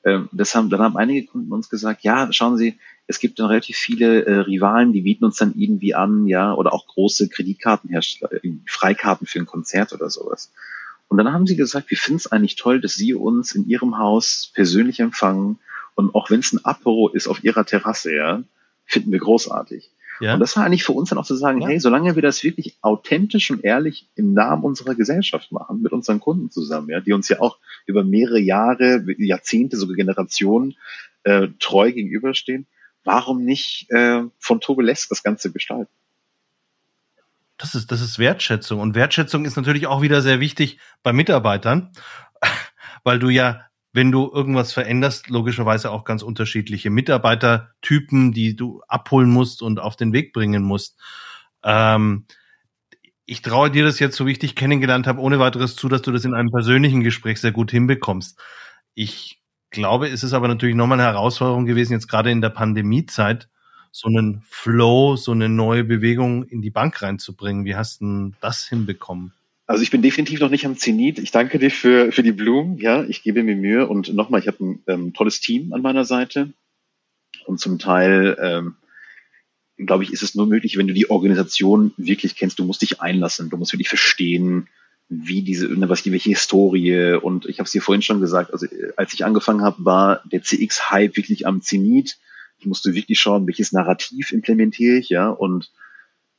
ähm, 0.08 0.30
das 0.32 0.56
haben, 0.56 0.70
dann 0.70 0.80
haben 0.80 0.98
einige 0.98 1.28
Kunden 1.28 1.52
uns 1.52 1.70
gesagt, 1.70 2.04
ja, 2.04 2.32
schauen 2.32 2.58
Sie, 2.58 2.78
es 3.08 3.20
gibt 3.20 3.40
dann 3.40 3.48
relativ 3.48 3.78
viele 3.78 4.26
äh, 4.26 4.40
Rivalen, 4.40 4.94
die 4.94 5.02
bieten 5.02 5.26
uns 5.26 5.38
dann 5.38 5.54
irgendwie 5.56 5.96
an, 5.96 6.28
ja, 6.28 6.54
oder 6.54 6.74
auch 6.74 6.88
große 6.88 7.30
Kreditkartenhersteller, 7.30 8.42
Freikarten 8.66 9.26
für 9.26 9.40
ein 9.40 9.46
Konzert 9.46 9.94
oder 9.94 10.10
sowas. 10.10 10.52
Und 11.08 11.18
dann 11.18 11.32
haben 11.32 11.48
sie 11.48 11.56
gesagt, 11.56 11.90
wir 11.90 11.98
finden 11.98 12.18
es 12.18 12.32
eigentlich 12.32 12.58
toll, 12.58 12.82
dass 12.82 12.96
Sie 12.96 13.14
uns 13.14 13.54
in 13.54 13.66
Ihrem 13.68 13.98
Haus 13.98 14.52
persönlich 14.54 15.00
empfangen 15.00 15.60
und 15.96 16.14
auch 16.14 16.30
wenn 16.30 16.42
es 16.42 16.52
ein 16.52 16.64
Apero 16.66 17.08
ist 17.10 17.28
auf 17.28 17.44
Ihrer 17.44 17.66
Terrasse, 17.66 18.14
ja, 18.14 18.44
finden 18.86 19.12
wir 19.12 19.20
großartig. 19.20 19.90
Ja. 20.20 20.34
Und 20.34 20.40
das 20.40 20.56
war 20.58 20.66
eigentlich 20.66 20.84
für 20.84 20.92
uns 20.92 21.10
dann 21.10 21.18
auch 21.18 21.26
zu 21.26 21.36
sagen, 21.36 21.62
ja. 21.62 21.70
hey, 21.70 21.80
solange 21.80 22.16
wir 22.16 22.22
das 22.22 22.44
wirklich 22.44 22.78
authentisch 22.82 23.52
und 23.52 23.64
ehrlich 23.64 24.10
im 24.16 24.34
Namen 24.34 24.64
unserer 24.64 24.96
Gesellschaft 24.96 25.52
machen, 25.52 25.82
mit 25.82 25.94
unseren 25.94 26.20
Kunden 26.20 26.52
zusammen, 26.52 26.90
ja, 26.90 27.00
die 27.00 27.14
uns 27.14 27.30
ja 27.30 27.40
auch 27.40 27.58
über 27.86 28.04
mehrere 28.04 28.40
Jahre, 28.40 29.04
Jahrzehnte, 29.18 29.78
sogar 29.78 29.96
Generationen 29.96 30.76
äh, 31.24 31.48
treu 31.60 31.92
gegenüberstehen, 31.92 32.68
warum 33.08 33.44
nicht 33.44 33.90
äh, 33.90 34.22
von 34.38 34.62
Tobeles 34.62 35.08
das 35.08 35.24
Ganze 35.24 35.52
gestalten? 35.52 35.92
Das 37.58 37.74
ist, 37.74 37.92
das 37.92 38.02
ist 38.02 38.20
Wertschätzung. 38.20 38.80
Und 38.80 38.94
Wertschätzung 38.94 39.46
ist 39.46 39.56
natürlich 39.56 39.88
auch 39.88 40.04
wieder 40.04 40.22
sehr 40.22 40.40
wichtig 40.40 40.80
bei 41.02 41.12
Mitarbeitern, 41.12 41.92
weil 43.04 43.18
du 43.18 43.30
ja 43.30 43.68
wenn 43.98 44.12
du 44.12 44.30
irgendwas 44.32 44.74
veränderst, 44.74 45.28
logischerweise 45.28 45.90
auch 45.90 46.04
ganz 46.04 46.22
unterschiedliche 46.22 46.92
Mitarbeitertypen, 46.92 48.32
die 48.32 48.56
du 48.56 48.84
abholen 48.88 49.28
musst 49.28 49.64
und 49.64 49.80
auf 49.80 49.96
den 49.96 50.14
Weg 50.14 50.34
bringen 50.34 50.62
musst. 50.62 51.00
Ähm, 51.64 52.26
ich 53.26 53.42
traue 53.42 53.72
dir 53.72 53.84
das 53.84 53.98
jetzt, 54.00 54.16
so 54.16 54.28
wie 54.28 54.34
ich 54.34 54.40
dich 54.40 54.56
kennengelernt 54.56 55.08
habe, 55.08 55.20
ohne 55.20 55.40
weiteres 55.40 55.76
zu, 55.76 55.90
dass 55.90 56.04
du 56.04 56.12
das 56.12 56.26
in 56.26 56.36
einem 56.36 56.52
persönlichen 56.52 57.02
Gespräch 57.02 57.42
sehr 57.42 57.52
gut 57.52 57.72
hinbekommst. 57.72 58.40
Ich 58.94 59.37
glaube, 59.70 60.08
es 60.08 60.24
ist 60.24 60.34
aber 60.34 60.48
natürlich 60.48 60.76
nochmal 60.76 61.00
eine 61.00 61.08
Herausforderung 61.08 61.66
gewesen, 61.66 61.94
jetzt 61.94 62.08
gerade 62.08 62.32
in 62.32 62.42
der 62.42 62.50
Pandemiezeit, 62.50 63.48
so 63.92 64.08
einen 64.08 64.44
Flow, 64.48 65.16
so 65.16 65.32
eine 65.32 65.50
neue 65.50 65.84
Bewegung 65.84 66.44
in 66.44 66.62
die 66.62 66.70
Bank 66.70 67.02
reinzubringen. 67.02 67.66
Wie 67.66 67.76
hast 67.76 68.02
du 68.02 68.32
das 68.42 68.68
hinbekommen? 68.68 69.34
Also 69.66 69.84
ich 69.84 69.92
bin 69.92 70.02
definitiv 70.02 70.40
noch 70.40 70.50
nicht 70.50 70.66
am 70.66 70.78
Zenit. 70.78 71.20
Ich 71.20 71.32
danke 71.32 71.60
dir 71.60 71.72
für, 71.72 72.12
für 72.12 72.24
die 72.24 72.32
Blumen. 72.32 72.78
Ja, 72.78 73.04
ich 73.04 73.22
gebe 73.22 73.44
mir 73.44 73.56
Mühe. 73.56 73.88
Und 73.88 74.14
nochmal, 74.14 74.40
ich 74.40 74.48
habe 74.48 74.64
ein 74.64 74.84
ähm, 74.88 75.14
tolles 75.14 75.42
Team 75.42 75.74
an 75.74 75.82
meiner 75.82 76.06
Seite. 76.06 76.54
Und 77.46 77.60
zum 77.60 77.78
Teil, 77.78 78.38
ähm, 78.42 78.76
glaube 79.78 80.04
ich, 80.04 80.14
ist 80.14 80.24
es 80.24 80.36
nur 80.36 80.48
möglich, 80.48 80.78
wenn 80.78 80.88
du 80.88 80.94
die 80.94 81.10
Organisation 81.10 81.94
wirklich 81.98 82.36
kennst. 82.36 82.60
Du 82.60 82.64
musst 82.64 82.82
dich 82.82 83.02
einlassen. 83.02 83.50
Du 83.50 83.58
musst 83.58 83.74
wirklich 83.74 83.90
verstehen, 83.90 84.70
wie 85.10 85.42
diese, 85.42 85.68
ne, 85.68 85.90
was 85.90 86.04
die 86.04 86.12
welche 86.12 86.30
Historie. 86.30 87.14
Und 87.14 87.46
ich 87.46 87.60
habe 87.60 87.66
es 87.66 87.72
dir 87.72 87.82
vorhin 87.82 88.02
schon 88.02 88.20
gesagt, 88.20 88.52
also 88.52 88.68
als 88.98 89.14
ich 89.14 89.26
angefangen 89.26 89.62
habe, 89.62 89.86
war 89.86 90.22
der 90.26 90.44
CX-Hype 90.44 91.16
wirklich 91.16 91.48
am 91.48 91.62
Zenit. 91.62 92.18
Ich 92.60 92.66
musste 92.66 92.94
wirklich 92.94 93.20
schauen, 93.20 93.48
welches 93.48 93.72
Narrativ 93.72 94.32
implementiere 94.32 94.98
ich, 94.98 95.10
ja. 95.10 95.30
Und 95.30 95.72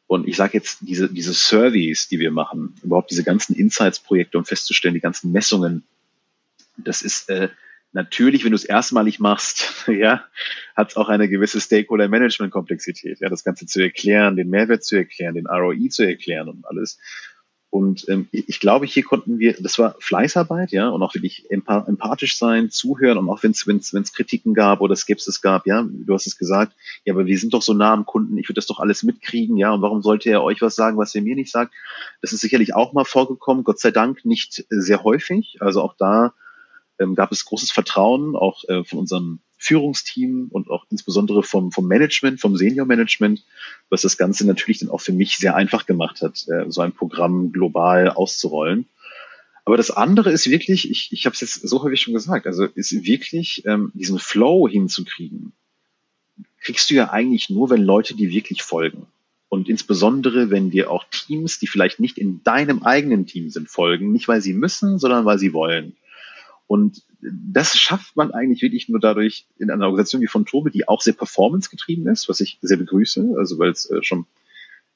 und 0.08 0.26
ich 0.26 0.36
sage 0.36 0.54
jetzt, 0.54 0.78
diese, 0.80 1.12
diese 1.12 1.34
Surveys, 1.34 2.08
die 2.08 2.18
wir 2.18 2.30
machen, 2.30 2.74
überhaupt 2.82 3.10
diese 3.10 3.24
ganzen 3.24 3.54
Insights-Projekte, 3.54 4.38
um 4.38 4.46
festzustellen, 4.46 4.94
die 4.94 5.00
ganzen 5.00 5.32
Messungen, 5.32 5.84
das 6.78 7.02
ist 7.02 7.28
äh, 7.28 7.50
natürlich, 7.92 8.42
wenn 8.42 8.52
du 8.52 8.56
es 8.56 8.64
erstmalig 8.64 9.20
machst, 9.20 9.84
ja, 9.86 10.24
hat 10.74 10.90
es 10.90 10.96
auch 10.96 11.10
eine 11.10 11.28
gewisse 11.28 11.60
Stakeholder-Management-Komplexität, 11.60 13.20
ja, 13.20 13.28
das 13.28 13.44
Ganze 13.44 13.66
zu 13.66 13.82
erklären, 13.82 14.36
den 14.36 14.48
Mehrwert 14.48 14.82
zu 14.82 14.96
erklären, 14.96 15.34
den 15.34 15.46
ROI 15.46 15.88
zu 15.90 16.04
erklären 16.04 16.48
und 16.48 16.64
alles. 16.66 16.98
Und 17.70 18.08
ähm, 18.08 18.28
ich 18.32 18.60
glaube, 18.60 18.86
hier 18.86 19.02
konnten 19.02 19.38
wir, 19.38 19.54
das 19.60 19.78
war 19.78 19.94
Fleißarbeit, 20.00 20.72
ja, 20.72 20.88
und 20.88 21.02
auch 21.02 21.14
wirklich 21.14 21.50
empathisch 21.50 22.38
sein, 22.38 22.70
zuhören 22.70 23.18
und 23.18 23.28
auch 23.28 23.42
wenn 23.42 23.50
es 23.52 24.12
Kritiken 24.14 24.54
gab 24.54 24.80
oder 24.80 24.96
Skepsis 24.96 25.42
gab, 25.42 25.66
ja, 25.66 25.86
du 25.86 26.14
hast 26.14 26.26
es 26.26 26.38
gesagt, 26.38 26.72
ja, 27.04 27.12
aber 27.12 27.26
wir 27.26 27.38
sind 27.38 27.52
doch 27.52 27.60
so 27.60 27.74
nah 27.74 27.92
am 27.92 28.06
Kunden, 28.06 28.38
ich 28.38 28.48
würde 28.48 28.54
das 28.54 28.66
doch 28.66 28.78
alles 28.78 29.02
mitkriegen, 29.02 29.58
ja, 29.58 29.72
und 29.72 29.82
warum 29.82 30.00
sollte 30.00 30.30
er 30.30 30.42
euch 30.42 30.62
was 30.62 30.76
sagen, 30.76 30.96
was 30.96 31.14
er 31.14 31.20
mir 31.20 31.34
nicht 31.34 31.50
sagt? 31.52 31.74
Das 32.22 32.32
ist 32.32 32.40
sicherlich 32.40 32.74
auch 32.74 32.94
mal 32.94 33.04
vorgekommen, 33.04 33.64
Gott 33.64 33.80
sei 33.80 33.90
Dank 33.90 34.24
nicht 34.24 34.64
sehr 34.70 35.04
häufig. 35.04 35.58
Also 35.60 35.82
auch 35.82 35.94
da 35.98 36.32
ähm, 36.98 37.14
gab 37.14 37.32
es 37.32 37.44
großes 37.44 37.70
Vertrauen, 37.70 38.34
auch 38.34 38.64
äh, 38.68 38.82
von 38.84 39.00
unserem 39.00 39.40
Führungsteam 39.58 40.48
und 40.50 40.70
auch 40.70 40.86
insbesondere 40.88 41.42
vom, 41.42 41.72
vom 41.72 41.86
Management, 41.86 42.40
vom 42.40 42.56
Senior-Management, 42.56 43.44
was 43.90 44.02
das 44.02 44.16
Ganze 44.16 44.46
natürlich 44.46 44.78
dann 44.78 44.88
auch 44.88 45.00
für 45.00 45.12
mich 45.12 45.36
sehr 45.36 45.56
einfach 45.56 45.84
gemacht 45.84 46.22
hat, 46.22 46.46
äh, 46.48 46.70
so 46.70 46.80
ein 46.80 46.92
Programm 46.92 47.52
global 47.52 48.08
auszurollen. 48.08 48.86
Aber 49.64 49.76
das 49.76 49.90
andere 49.90 50.30
ist 50.30 50.48
wirklich, 50.48 50.90
ich, 50.90 51.12
ich 51.12 51.26
habe 51.26 51.34
es 51.34 51.40
jetzt 51.40 51.68
so 51.68 51.82
häufig 51.82 52.00
schon 52.00 52.14
gesagt, 52.14 52.46
also 52.46 52.64
ist 52.64 53.04
wirklich 53.04 53.64
ähm, 53.66 53.90
diesen 53.94 54.18
Flow 54.18 54.68
hinzukriegen, 54.68 55.52
kriegst 56.60 56.88
du 56.88 56.94
ja 56.94 57.10
eigentlich 57.10 57.50
nur, 57.50 57.68
wenn 57.68 57.82
Leute 57.82 58.14
die 58.14 58.30
wirklich 58.30 58.62
folgen. 58.62 59.06
Und 59.50 59.68
insbesondere, 59.68 60.50
wenn 60.50 60.70
dir 60.70 60.90
auch 60.90 61.04
Teams, 61.10 61.58
die 61.58 61.66
vielleicht 61.66 62.00
nicht 62.00 62.16
in 62.16 62.42
deinem 62.44 62.82
eigenen 62.82 63.26
Team 63.26 63.50
sind, 63.50 63.68
folgen, 63.68 64.12
nicht 64.12 64.28
weil 64.28 64.40
sie 64.40 64.52
müssen, 64.52 64.98
sondern 64.98 65.24
weil 65.24 65.38
sie 65.38 65.52
wollen. 65.52 65.96
Und 66.66 67.02
das 67.20 67.76
schafft 67.76 68.16
man 68.16 68.30
eigentlich 68.30 68.62
wirklich 68.62 68.88
nur 68.88 69.00
dadurch 69.00 69.46
in 69.58 69.70
einer 69.70 69.86
Organisation 69.86 70.22
wie 70.22 70.28
von 70.28 70.46
Tobe, 70.46 70.70
die 70.70 70.86
auch 70.86 71.02
sehr 71.02 71.14
performance-getrieben 71.14 72.06
ist, 72.08 72.28
was 72.28 72.40
ich 72.40 72.58
sehr 72.62 72.76
begrüße, 72.76 73.34
also 73.36 73.58
weil 73.58 73.70
es 73.70 73.90
äh, 73.90 74.02
schon 74.02 74.26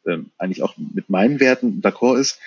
ähm, 0.06 0.30
eigentlich 0.38 0.62
auch 0.62 0.76
mit 0.76 1.11
meinen 1.11 1.40
Werten 1.40 1.80
d'accord 1.80 2.18
ist, 2.18 2.38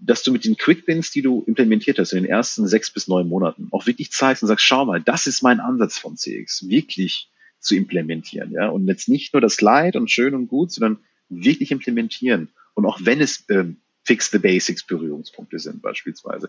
dass 0.00 0.22
du 0.22 0.32
mit 0.32 0.44
den 0.44 0.56
Quick-Wins, 0.56 1.10
die 1.10 1.22
du 1.22 1.42
implementiert 1.46 1.98
hast 1.98 2.12
in 2.12 2.22
den 2.22 2.30
ersten 2.30 2.66
sechs 2.68 2.90
bis 2.90 3.08
neun 3.08 3.28
Monaten, 3.28 3.68
auch 3.72 3.86
wirklich 3.86 4.12
zeigst 4.12 4.42
und 4.42 4.48
sagst, 4.48 4.64
schau 4.64 4.84
mal, 4.84 5.02
das 5.02 5.26
ist 5.26 5.42
mein 5.42 5.60
Ansatz 5.60 5.98
von 5.98 6.16
CX, 6.16 6.68
wirklich 6.68 7.30
zu 7.58 7.74
implementieren, 7.74 8.52
ja, 8.52 8.68
und 8.68 8.86
jetzt 8.86 9.08
nicht 9.08 9.34
nur 9.34 9.40
das 9.40 9.60
Light 9.60 9.96
und 9.96 10.10
schön 10.10 10.34
und 10.34 10.46
gut, 10.46 10.70
sondern 10.70 10.98
wirklich 11.28 11.72
implementieren. 11.72 12.48
Und 12.74 12.86
auch 12.86 13.00
wenn 13.02 13.20
es 13.20 13.44
ähm, 13.50 13.78
Fix 14.04 14.30
the 14.30 14.38
Basics 14.38 14.84
Berührungspunkte 14.84 15.58
sind 15.58 15.82
beispielsweise. 15.82 16.48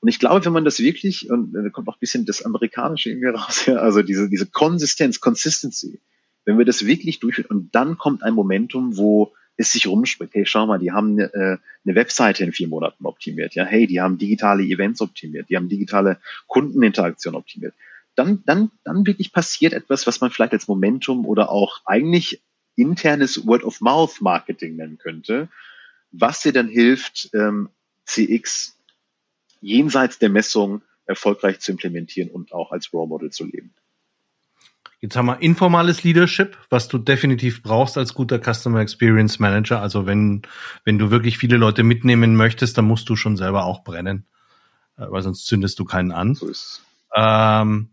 Und 0.00 0.08
ich 0.08 0.18
glaube, 0.18 0.44
wenn 0.44 0.52
man 0.52 0.64
das 0.64 0.80
wirklich, 0.80 1.30
und 1.30 1.52
da 1.52 1.68
kommt 1.68 1.88
auch 1.88 1.96
ein 1.96 2.00
bisschen 2.00 2.24
das 2.24 2.44
Amerikanische 2.44 3.14
mir 3.14 3.34
raus, 3.34 3.64
ja, 3.66 3.76
also 3.76 4.02
diese, 4.02 4.28
diese 4.28 4.46
Konsistenz, 4.46 5.20
Consistency, 5.20 6.00
wenn 6.44 6.58
wir 6.58 6.64
das 6.64 6.86
wirklich 6.86 7.20
durchführen 7.20 7.50
und 7.50 7.74
dann 7.74 7.98
kommt 7.98 8.22
ein 8.22 8.34
Momentum, 8.34 8.96
wo 8.96 9.32
es 9.56 9.72
sich 9.72 9.86
rumspricht, 9.86 10.34
hey, 10.34 10.46
schau 10.46 10.66
mal, 10.66 10.78
die 10.78 10.90
haben 10.90 11.18
äh, 11.18 11.28
eine 11.28 11.94
Webseite 11.94 12.44
in 12.44 12.52
vier 12.52 12.68
Monaten 12.68 13.04
optimiert, 13.04 13.54
ja, 13.54 13.64
hey, 13.64 13.86
die 13.86 14.00
haben 14.00 14.16
digitale 14.16 14.62
Events 14.62 15.02
optimiert, 15.02 15.50
die 15.50 15.56
haben 15.56 15.68
digitale 15.68 16.18
Kundeninteraktion 16.46 17.34
optimiert. 17.34 17.74
Dann, 18.14 18.42
dann, 18.46 18.70
dann 18.84 19.06
wirklich 19.06 19.32
passiert 19.32 19.74
etwas, 19.74 20.06
was 20.06 20.20
man 20.22 20.30
vielleicht 20.30 20.54
als 20.54 20.66
Momentum 20.66 21.26
oder 21.26 21.50
auch 21.50 21.82
eigentlich 21.84 22.42
internes 22.74 23.46
Word-of-Mouth-Marketing 23.46 24.76
nennen 24.76 24.96
könnte, 24.96 25.48
was 26.10 26.40
dir 26.40 26.52
dann 26.52 26.68
hilft, 26.68 27.30
ähm, 27.34 27.68
CX 28.06 28.79
jenseits 29.60 30.18
der 30.18 30.30
Messung 30.30 30.82
erfolgreich 31.06 31.60
zu 31.60 31.72
implementieren 31.72 32.30
und 32.30 32.52
auch 32.52 32.72
als 32.72 32.92
Role 32.92 33.08
Model 33.08 33.30
zu 33.30 33.44
leben. 33.44 33.74
Jetzt 35.00 35.16
haben 35.16 35.26
wir 35.26 35.40
informales 35.40 36.04
Leadership, 36.04 36.58
was 36.68 36.88
du 36.88 36.98
definitiv 36.98 37.62
brauchst 37.62 37.96
als 37.96 38.12
guter 38.12 38.38
Customer 38.38 38.80
Experience 38.80 39.38
Manager. 39.38 39.80
Also 39.80 40.06
wenn, 40.06 40.42
wenn 40.84 40.98
du 40.98 41.10
wirklich 41.10 41.38
viele 41.38 41.56
Leute 41.56 41.84
mitnehmen 41.84 42.36
möchtest, 42.36 42.76
dann 42.76 42.84
musst 42.84 43.08
du 43.08 43.16
schon 43.16 43.38
selber 43.38 43.64
auch 43.64 43.82
brennen, 43.82 44.26
äh, 44.98 45.06
weil 45.08 45.22
sonst 45.22 45.46
zündest 45.46 45.78
du 45.78 45.84
keinen 45.84 46.12
an. 46.12 46.34
So 46.34 46.48
ist 46.48 46.82
ähm, 47.14 47.90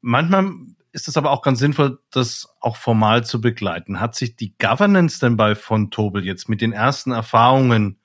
manchmal 0.00 0.52
ist 0.92 1.08
es 1.08 1.16
aber 1.16 1.30
auch 1.30 1.42
ganz 1.42 1.58
sinnvoll, 1.58 2.00
das 2.10 2.48
auch 2.60 2.76
formal 2.76 3.24
zu 3.24 3.40
begleiten. 3.40 4.00
Hat 4.00 4.14
sich 4.14 4.36
die 4.36 4.56
Governance 4.58 5.20
denn 5.20 5.36
bei 5.36 5.54
von 5.54 5.90
Tobel 5.90 6.24
jetzt 6.24 6.48
mit 6.48 6.60
den 6.60 6.72
ersten 6.72 7.12
Erfahrungen, 7.12 7.99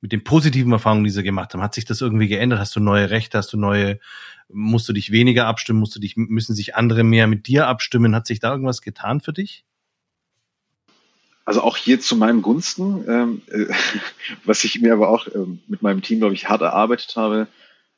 mit 0.00 0.12
den 0.12 0.24
positiven 0.24 0.72
Erfahrungen, 0.72 1.04
die 1.04 1.10
sie 1.10 1.22
gemacht 1.22 1.52
haben, 1.52 1.62
hat 1.62 1.74
sich 1.74 1.84
das 1.84 2.00
irgendwie 2.00 2.28
geändert? 2.28 2.58
Hast 2.58 2.74
du 2.74 2.80
neue 2.80 3.10
Rechte? 3.10 3.38
Hast 3.38 3.52
du 3.52 3.58
neue 3.58 3.98
musst 4.52 4.88
du 4.88 4.92
dich 4.92 5.10
weniger 5.10 5.46
abstimmen, 5.46 5.80
musst 5.80 5.94
du 5.96 6.00
dich, 6.00 6.16
müssen 6.16 6.54
sich 6.54 6.74
andere 6.74 7.04
mehr 7.04 7.26
mit 7.26 7.46
dir 7.46 7.66
abstimmen? 7.66 8.14
Hat 8.14 8.26
sich 8.26 8.40
da 8.40 8.50
irgendwas 8.50 8.82
getan 8.82 9.20
für 9.20 9.32
dich? 9.32 9.64
Also 11.44 11.62
auch 11.62 11.76
hier 11.76 12.00
zu 12.00 12.16
meinem 12.16 12.42
Gunsten, 12.42 13.04
ähm, 13.08 13.42
äh, 13.48 13.72
was 14.44 14.64
ich 14.64 14.80
mir 14.80 14.92
aber 14.92 15.08
auch 15.08 15.26
ähm, 15.34 15.60
mit 15.66 15.82
meinem 15.82 16.02
Team, 16.02 16.18
glaube 16.18 16.34
ich, 16.34 16.48
hart 16.48 16.62
erarbeitet 16.62 17.16
habe. 17.16 17.48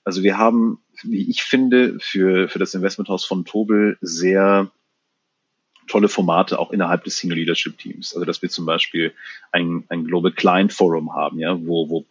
Also 0.04 0.22
wir 0.22 0.38
haben, 0.38 0.78
wie 1.02 1.28
ich 1.30 1.42
finde, 1.42 1.98
für, 2.00 2.48
für 2.48 2.58
das 2.58 2.74
Investmenthaus 2.74 3.24
von 3.24 3.44
Tobel 3.44 3.98
sehr 4.00 4.70
tolle 5.88 6.08
Formate 6.08 6.58
auch 6.58 6.70
innerhalb 6.70 7.04
des 7.04 7.16
Single 7.16 7.38
Leadership 7.38 7.78
Teams. 7.78 8.14
Also 8.14 8.24
dass 8.24 8.42
wir 8.42 8.50
zum 8.50 8.66
Beispiel 8.66 9.12
ein, 9.50 9.84
ein 9.88 10.04
Global 10.04 10.32
Client 10.32 10.72
Forum 10.72 11.14
haben, 11.14 11.38
ja, 11.38 11.58
wo, 11.66 11.88
wo 11.88 12.06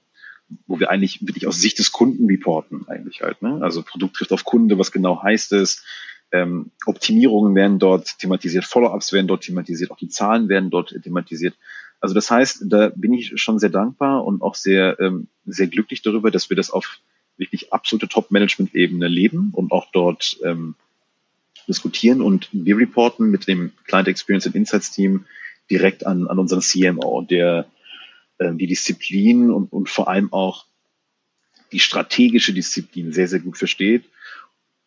wo 0.67 0.79
wir 0.79 0.89
eigentlich 0.89 1.25
wirklich 1.25 1.47
aus 1.47 1.61
Sicht 1.61 1.79
des 1.79 1.91
Kunden 1.91 2.27
reporten 2.27 2.85
eigentlich 2.87 3.21
halt. 3.21 3.41
Ne? 3.41 3.59
Also 3.61 3.83
Produkt 3.83 4.17
trifft 4.17 4.33
auf 4.33 4.43
Kunde, 4.43 4.77
was 4.77 4.91
genau 4.91 5.23
heißt 5.23 5.53
es? 5.53 5.83
Ähm, 6.31 6.71
Optimierungen 6.85 7.55
werden 7.55 7.79
dort 7.79 8.19
thematisiert, 8.19 8.65
Follow-ups 8.65 9.11
werden 9.11 9.27
dort 9.27 9.43
thematisiert, 9.43 9.91
auch 9.91 9.97
die 9.97 10.09
Zahlen 10.09 10.49
werden 10.49 10.69
dort 10.69 10.95
thematisiert. 11.03 11.55
Also 11.99 12.15
das 12.15 12.31
heißt, 12.31 12.63
da 12.65 12.91
bin 12.95 13.13
ich 13.13 13.39
schon 13.39 13.59
sehr 13.59 13.69
dankbar 13.69 14.25
und 14.25 14.41
auch 14.41 14.55
sehr, 14.55 14.99
ähm, 14.99 15.27
sehr 15.45 15.67
glücklich 15.67 16.01
darüber, 16.01 16.31
dass 16.31 16.49
wir 16.49 16.57
das 16.57 16.71
auf 16.71 16.99
wirklich 17.37 17.73
absolute 17.73 18.07
Top-Management-Ebene 18.07 19.07
leben 19.07 19.49
und 19.53 19.71
auch 19.71 19.87
dort 19.91 20.37
ähm, 20.43 20.75
diskutieren. 21.67 22.21
Und 22.21 22.49
wir 22.51 22.77
reporten 22.77 23.29
mit 23.29 23.47
dem 23.47 23.71
Client 23.85 24.07
Experience 24.07 24.45
and 24.45 24.55
Insights 24.55 24.91
Team 24.91 25.25
direkt 25.69 26.05
an, 26.05 26.27
an 26.27 26.39
unseren 26.39 26.61
CMO, 26.61 27.21
der 27.21 27.65
äh, 28.37 28.53
die 28.53 28.67
Disziplin 28.67 29.49
und, 29.51 29.71
und 29.71 29.89
vor 29.89 30.07
allem 30.09 30.33
auch 30.33 30.65
die 31.71 31.79
strategische 31.79 32.53
Disziplin 32.53 33.13
sehr, 33.13 33.27
sehr 33.27 33.39
gut 33.39 33.57
versteht. 33.57 34.03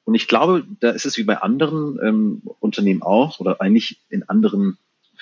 Und 0.04 0.14
ich 0.14 0.28
glaube, 0.28 0.66
da 0.80 0.90
ist 0.90 1.06
es 1.06 1.16
wie 1.16 1.24
bei 1.24 1.38
anderen 1.38 1.98
ähm, 2.02 2.42
Unternehmen 2.60 3.02
auch 3.02 3.40
oder 3.40 3.60
eigentlich 3.60 4.00
in 4.10 4.28
anderen 4.28 4.76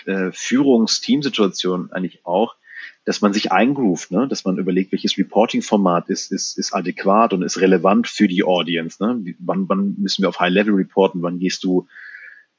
äh, 0.07 0.33
Führungsteamsituationen 0.33 1.93
eigentlich 1.93 2.27
auch, 2.27 2.57
dass 3.05 3.21
man 3.21 3.33
sich 3.33 3.51
eingroovt, 3.51 4.13
ne? 4.13 4.29
dass 4.29 4.45
man 4.45 4.59
überlegt, 4.59 4.93
welches 4.93 5.19
Reporting-Format 5.19 6.09
ist, 6.09 6.31
ist, 6.31 6.57
ist 6.57 6.73
adäquat 6.73 7.33
und 7.33 7.43
ist 7.43 7.61
relevant 7.61 8.07
für 8.07 8.29
die 8.29 8.45
Audience. 8.45 9.03
Ne? 9.05 9.35
Wann, 9.41 9.69
wann 9.69 9.97
müssen 9.99 10.23
wir 10.23 10.29
auf 10.29 10.39
High-Level 10.39 10.75
reporten, 10.75 11.23
wann 11.23 11.41
gehst 11.41 11.65
du 11.65 11.89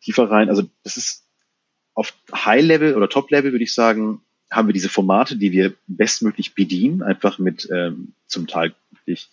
tiefer 0.01 0.29
rein? 0.29 0.49
Also 0.49 0.63
das 0.83 0.97
ist 0.97 1.25
auf 1.93 2.13
High-Level 2.33 2.95
oder 2.95 3.07
Top-Level, 3.07 3.51
würde 3.51 3.63
ich 3.63 3.73
sagen, 3.73 4.21
haben 4.51 4.67
wir 4.67 4.73
diese 4.73 4.89
Formate, 4.89 5.37
die 5.37 5.51
wir 5.51 5.73
bestmöglich 5.87 6.55
bedienen, 6.55 7.01
einfach 7.01 7.39
mit 7.39 7.67
ähm, 7.71 8.13
zum 8.27 8.47
Teil 8.47 8.73
wirklich 8.91 9.29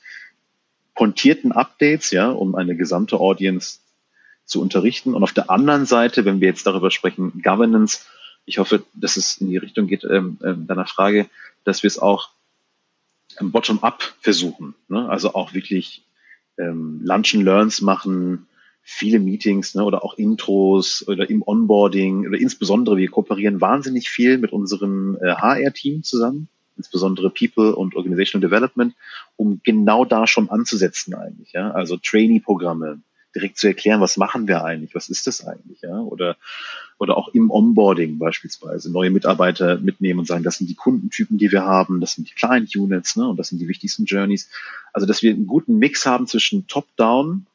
pointierten 0.94 1.52
Updates, 1.52 2.10
ja, 2.10 2.30
um 2.30 2.54
eine 2.54 2.76
gesamte 2.76 3.18
Audience 3.18 3.78
zu 4.44 4.60
unterrichten. 4.60 5.14
Und 5.14 5.22
auf 5.22 5.32
der 5.32 5.50
anderen 5.50 5.86
Seite, 5.86 6.24
wenn 6.24 6.40
wir 6.40 6.48
jetzt 6.48 6.66
darüber 6.66 6.90
sprechen, 6.90 7.40
Governance, 7.42 8.06
ich 8.46 8.58
hoffe, 8.58 8.84
dass 8.94 9.16
es 9.16 9.38
in 9.38 9.48
die 9.48 9.56
Richtung 9.56 9.86
geht, 9.86 10.04
ähm, 10.04 10.38
äh, 10.42 10.54
deiner 10.54 10.86
Frage, 10.86 11.28
dass 11.64 11.82
wir 11.82 11.88
es 11.88 11.98
auch 11.98 12.30
bottom-up 13.40 14.14
versuchen. 14.20 14.74
Ne? 14.88 15.08
Also 15.08 15.34
auch 15.34 15.54
wirklich 15.54 16.02
ähm, 16.58 17.00
Lunch 17.02 17.34
and 17.34 17.44
Learns 17.44 17.80
machen, 17.80 18.46
viele 18.82 19.18
Meetings 19.18 19.74
ne, 19.74 19.84
oder 19.84 20.04
auch 20.04 20.18
Intros 20.18 21.06
oder 21.06 21.28
im 21.30 21.42
Onboarding 21.46 22.26
oder 22.26 22.38
insbesondere 22.38 22.96
wir 22.96 23.08
kooperieren 23.08 23.60
wahnsinnig 23.60 24.08
viel 24.08 24.38
mit 24.38 24.52
unserem 24.52 25.16
äh, 25.20 25.34
HR-Team 25.34 26.02
zusammen, 26.02 26.48
insbesondere 26.76 27.30
People 27.30 27.74
und 27.76 27.94
Organizational 27.94 28.48
Development, 28.48 28.94
um 29.36 29.60
genau 29.62 30.04
da 30.04 30.26
schon 30.26 30.50
anzusetzen 30.50 31.14
eigentlich. 31.14 31.52
Ja? 31.52 31.70
Also 31.70 31.98
Trainee-Programme, 31.98 33.00
direkt 33.34 33.58
zu 33.58 33.68
erklären, 33.68 34.00
was 34.00 34.16
machen 34.16 34.48
wir 34.48 34.64
eigentlich, 34.64 34.94
was 34.94 35.08
ist 35.08 35.26
das 35.26 35.46
eigentlich, 35.46 35.82
ja, 35.82 35.98
oder 36.00 36.36
oder 36.98 37.16
auch 37.16 37.28
im 37.28 37.50
Onboarding 37.50 38.18
beispielsweise 38.18 38.92
neue 38.92 39.10
Mitarbeiter 39.10 39.78
mitnehmen 39.78 40.20
und 40.20 40.26
sagen, 40.26 40.44
das 40.44 40.58
sind 40.58 40.68
die 40.68 40.74
Kundentypen, 40.74 41.38
die 41.38 41.50
wir 41.50 41.64
haben, 41.64 42.00
das 42.00 42.12
sind 42.12 42.28
die 42.28 42.34
Client 42.34 42.76
Units, 42.76 43.16
ne, 43.16 43.26
und 43.26 43.38
das 43.38 43.48
sind 43.48 43.58
die 43.58 43.68
wichtigsten 43.68 44.04
Journeys. 44.04 44.50
Also 44.92 45.06
dass 45.06 45.22
wir 45.22 45.32
einen 45.32 45.46
guten 45.46 45.78
Mix 45.78 46.04
haben 46.04 46.26
zwischen 46.26 46.66
Top-Down 46.66 47.46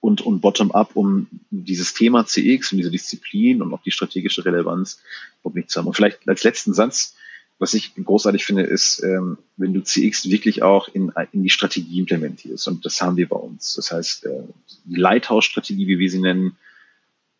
und, 0.00 0.20
und 0.20 0.40
Bottom-up, 0.40 0.90
um 0.94 1.28
dieses 1.50 1.94
Thema 1.94 2.26
CX 2.26 2.72
und 2.72 2.78
diese 2.78 2.90
Disziplin 2.90 3.62
und 3.62 3.72
auch 3.72 3.82
die 3.82 3.90
strategische 3.90 4.44
Relevanz 4.44 5.00
wirklich 5.42 5.68
zu 5.68 5.80
haben. 5.80 5.86
Und 5.86 5.94
vielleicht 5.94 6.28
als 6.28 6.44
letzten 6.44 6.74
Satz, 6.74 7.16
was 7.58 7.74
ich 7.74 7.94
großartig 7.94 8.44
finde, 8.44 8.62
ist, 8.62 9.02
ähm, 9.02 9.38
wenn 9.56 9.72
du 9.72 9.82
CX 9.82 10.28
wirklich 10.28 10.62
auch 10.62 10.88
in, 10.88 11.12
in 11.32 11.42
die 11.42 11.50
Strategie 11.50 11.98
implementierst. 11.98 12.68
Und 12.68 12.84
das 12.84 13.00
haben 13.00 13.16
wir 13.16 13.28
bei 13.28 13.36
uns. 13.36 13.74
Das 13.74 13.92
heißt, 13.92 14.26
äh, 14.26 14.42
die 14.84 14.96
Lighthouse-Strategie, 14.96 15.86
wie 15.86 15.98
wir 15.98 16.10
sie 16.10 16.20
nennen, 16.20 16.56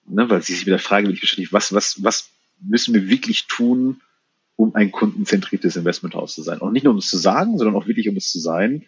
ne, 0.07 0.29
weil 0.31 0.42
sie 0.42 0.55
sich 0.55 0.66
wieder 0.66 0.79
fragen, 0.79 1.09
wirklich 1.09 1.52
was, 1.52 1.74
was, 1.74 2.02
was 2.02 2.31
müssen 2.61 2.94
wir 2.94 3.09
wirklich 3.09 3.46
tun, 3.46 4.00
um 4.57 4.74
ein 4.74 4.90
kundenzentriertes 4.90 5.76
Investmenthaus 5.76 6.35
zu 6.35 6.42
sein? 6.42 6.59
Und 6.59 6.72
nicht 6.72 6.85
nur 6.85 6.94
um 6.94 6.98
es 6.98 7.11
zu 7.11 7.18
sagen, 7.18 7.59
sondern 7.59 7.76
auch 7.76 7.87
wirklich 7.87 8.09
um 8.09 8.16
es 8.16 8.33
zu 8.33 8.40
sein. 8.40 8.87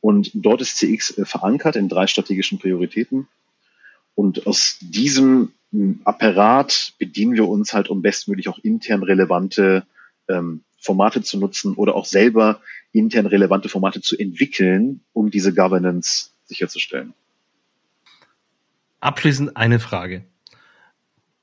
Und 0.00 0.32
dort 0.34 0.60
ist 0.60 0.76
CX 0.76 1.18
äh, 1.18 1.24
verankert 1.24 1.76
in 1.76 1.88
drei 1.88 2.08
strategischen 2.08 2.58
Prioritäten. 2.58 3.28
Und 4.16 4.48
aus 4.48 4.78
diesem 4.80 5.52
hm, 5.70 6.00
Apparat 6.04 6.94
bedienen 6.98 7.34
wir 7.34 7.48
uns 7.48 7.72
halt, 7.72 7.90
um 7.90 8.02
bestmöglich 8.02 8.48
auch 8.48 8.58
intern 8.58 9.04
relevante 9.04 9.86
ähm, 10.28 10.64
Formate 10.80 11.22
zu 11.22 11.38
nutzen 11.38 11.74
oder 11.74 11.94
auch 11.94 12.04
selber 12.04 12.60
intern 12.92 13.26
relevante 13.26 13.68
Formate 13.68 14.00
zu 14.00 14.16
entwickeln, 14.16 15.00
um 15.12 15.30
diese 15.30 15.54
Governance 15.54 16.30
sicherzustellen. 16.44 17.14
Abschließend 19.00 19.56
eine 19.56 19.80
Frage. 19.80 20.24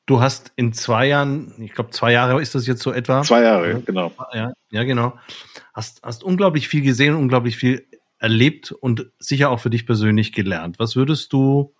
Du 0.06 0.20
hast 0.20 0.52
in 0.56 0.74
zwei 0.74 1.08
Jahren, 1.08 1.54
ich 1.62 1.74
glaube 1.74 1.92
zwei 1.92 2.12
Jahre 2.12 2.42
ist 2.42 2.56
das 2.56 2.68
jetzt 2.68 2.82
so 2.82 2.92
etwa. 2.92 3.24
Zwei 3.24 3.44
Jahre, 3.44 3.82
genau. 3.82 4.12
Ja, 4.34 4.54
ja, 4.72 4.84
genau. 4.84 5.18
Hast, 5.74 6.02
hast 6.04 6.24
unglaublich 6.24 6.68
viel 6.68 6.82
gesehen, 6.82 7.16
unglaublich 7.16 7.58
viel 7.58 7.86
erlebt 8.18 8.72
und 8.72 9.12
sicher 9.20 9.50
auch 9.50 9.60
für 9.60 9.70
dich 9.70 9.86
persönlich 9.86 10.32
gelernt. 10.32 10.80
Was 10.80 10.96
würdest 10.96 11.34
du, 11.34 11.74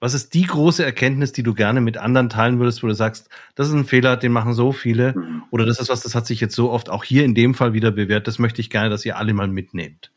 was 0.00 0.14
ist 0.14 0.34
die 0.34 0.44
große 0.44 0.84
Erkenntnis, 0.84 1.32
die 1.32 1.42
du 1.42 1.54
gerne 1.54 1.80
mit 1.80 1.96
anderen 1.96 2.28
teilen 2.28 2.58
würdest, 2.58 2.82
wo 2.82 2.86
du 2.86 2.94
sagst, 2.94 3.28
das 3.56 3.68
ist 3.68 3.74
ein 3.74 3.84
Fehler, 3.84 4.16
den 4.16 4.32
machen 4.32 4.54
so 4.54 4.72
viele, 4.72 5.14
mhm. 5.16 5.42
oder 5.50 5.66
das 5.66 5.80
ist 5.80 5.88
was, 5.88 6.02
das 6.02 6.14
hat 6.14 6.26
sich 6.26 6.40
jetzt 6.40 6.54
so 6.54 6.70
oft 6.70 6.88
auch 6.88 7.04
hier 7.04 7.24
in 7.24 7.34
dem 7.34 7.54
Fall 7.54 7.72
wieder 7.72 7.90
bewährt, 7.90 8.26
das 8.28 8.38
möchte 8.38 8.60
ich 8.60 8.70
gerne, 8.70 8.90
dass 8.90 9.04
ihr 9.04 9.16
alle 9.16 9.34
mal 9.34 9.48
mitnehmt. 9.48 10.12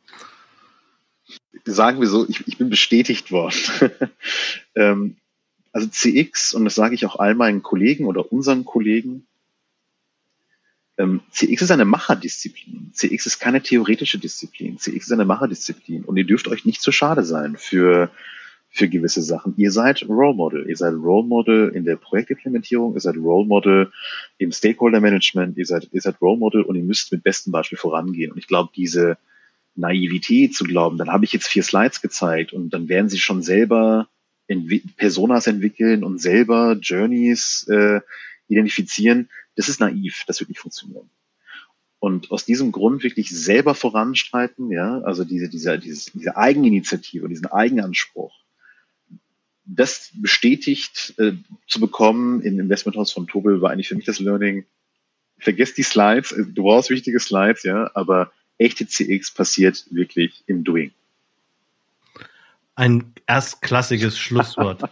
Sagen 1.66 2.00
wir 2.00 2.08
so, 2.08 2.28
ich, 2.28 2.48
ich 2.48 2.58
bin 2.58 2.70
bestätigt 2.70 3.32
worden. 3.32 3.56
ähm, 4.76 5.18
also 5.72 5.88
CX, 5.88 6.54
und 6.54 6.66
das 6.66 6.76
sage 6.76 6.96
ich 6.96 7.06
auch 7.06 7.18
all 7.18 7.34
meinen 7.34 7.64
Kollegen 7.64 8.06
oder 8.06 8.32
unseren 8.32 8.66
Kollegen, 8.66 9.26
ähm, 10.98 11.22
CX 11.32 11.64
ist 11.64 11.72
eine 11.72 11.86
Macherdisziplin. 11.86 12.92
CX 12.94 13.26
ist 13.26 13.40
keine 13.40 13.62
theoretische 13.62 14.20
Disziplin. 14.20 14.78
CX 14.78 15.08
ist 15.08 15.12
eine 15.12 15.26
Macherdisziplin. 15.26 16.04
Und 16.04 16.18
ihr 16.18 16.26
dürft 16.26 16.48
euch 16.48 16.66
nicht 16.66 16.82
zu 16.82 16.92
schade 16.92 17.24
sein 17.24 17.56
für, 17.58 18.12
für 18.74 18.88
gewisse 18.88 19.22
Sachen. 19.22 19.54
Ihr 19.58 19.72
seid 19.72 20.08
Role 20.08 20.34
Model. 20.34 20.68
Ihr 20.68 20.78
seid 20.78 20.94
Role 20.94 21.28
Model 21.28 21.70
in 21.76 21.84
der 21.84 21.98
Projektimplementierung. 21.98 22.94
Ihr 22.94 23.02
seid 23.02 23.18
Role 23.18 23.46
Model 23.46 23.92
im 24.38 24.52
Stakeholder 24.54 25.02
Management. 25.02 25.58
Ihr 25.58 25.66
seid, 25.66 25.90
ihr 25.92 26.02
seid 26.02 26.22
Role 26.22 26.40
Model 26.40 26.62
und 26.64 26.76
ihr 26.76 26.84
müsst 26.84 27.12
mit 27.12 27.22
bestem 27.22 27.52
Beispiel 27.52 27.78
vorangehen. 27.78 28.32
Und 28.32 28.38
ich 28.38 28.48
glaube, 28.48 28.72
diese 28.74 29.18
Naivität 29.76 30.56
zu 30.56 30.64
glauben, 30.64 30.98
dann 30.98 31.12
habe 31.12 31.26
ich 31.26 31.34
jetzt 31.34 31.48
vier 31.48 31.64
Slides 31.64 32.02
gezeigt 32.02 32.54
und 32.54 32.70
dann 32.72 32.88
werden 32.88 33.10
sie 33.10 33.20
schon 33.20 33.42
selber 33.42 34.08
Personas 34.98 35.48
entwickeln 35.48 36.04
und 36.04 36.20
selber 36.20 36.78
Journeys 36.82 37.68
äh, 37.70 38.02
identifizieren, 38.48 39.30
das 39.56 39.70
ist 39.70 39.80
naiv, 39.80 40.24
das 40.28 40.40
wird 40.40 40.50
nicht 40.50 40.60
funktionieren. 40.60 41.10
Und 42.00 42.32
aus 42.32 42.46
diesem 42.46 42.72
Grund 42.72 43.04
wirklich 43.04 43.30
selber 43.30 43.76
voranschreiten, 43.76 44.72
ja, 44.72 45.00
also 45.02 45.24
diese, 45.24 45.50
diese, 45.50 45.78
diese, 45.78 46.12
diese 46.12 46.36
Eigeninitiative, 46.36 47.30
diesen 47.30 47.46
Eigenanspruch, 47.46 48.34
das 49.66 50.12
bestätigt 50.16 51.14
äh, 51.18 51.34
zu 51.68 51.80
bekommen 51.80 52.42
im 52.42 52.60
Investmenthaus 52.60 53.12
von 53.12 53.28
Tobel 53.28 53.62
war 53.62 53.72
eigentlich 53.72 53.88
für 53.88 53.96
mich 53.96 54.06
das 54.06 54.20
Learning, 54.20 54.66
vergesst 55.38 55.78
die 55.78 55.84
Slides, 55.84 56.36
du 56.36 56.64
brauchst 56.64 56.90
wichtige 56.90 57.20
Slides, 57.20 57.64
ja, 57.64 57.90
aber 57.94 58.32
echte 58.58 58.88
CX 58.88 59.32
passiert 59.32 59.86
wirklich 59.92 60.44
im 60.48 60.64
Doing. 60.64 60.92
Ein 62.76 63.14
erstklassiges 63.28 64.18
Schlusswort. 64.18 64.84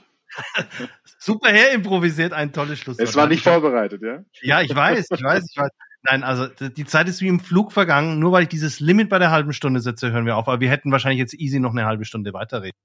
Super 1.19 1.49
herimprovisiert, 1.49 2.33
ein 2.33 2.53
tolles 2.53 2.79
Schlusswort. 2.79 3.07
Es 3.07 3.15
war 3.15 3.27
nicht 3.27 3.43
vorbereitet, 3.43 4.01
ja? 4.01 4.23
Ja, 4.41 4.61
ich 4.61 4.73
weiß, 4.73 5.07
ich 5.11 5.23
weiß, 5.23 5.45
ich 5.51 5.57
weiß. 5.57 5.69
Nein, 6.03 6.23
also 6.23 6.47
die 6.47 6.85
Zeit 6.85 7.09
ist 7.09 7.21
wie 7.21 7.27
im 7.27 7.41
Flug 7.41 7.73
vergangen. 7.73 8.19
Nur 8.19 8.31
weil 8.31 8.43
ich 8.43 8.49
dieses 8.49 8.79
Limit 8.79 9.09
bei 9.09 9.19
der 9.19 9.31
halben 9.31 9.51
Stunde 9.51 9.81
setze, 9.81 10.11
hören 10.11 10.25
wir 10.25 10.37
auf. 10.37 10.47
Aber 10.47 10.61
wir 10.61 10.69
hätten 10.69 10.91
wahrscheinlich 10.91 11.19
jetzt 11.19 11.33
easy 11.33 11.59
noch 11.59 11.71
eine 11.71 11.85
halbe 11.85 12.05
Stunde 12.05 12.31
weiterreden. 12.33 12.77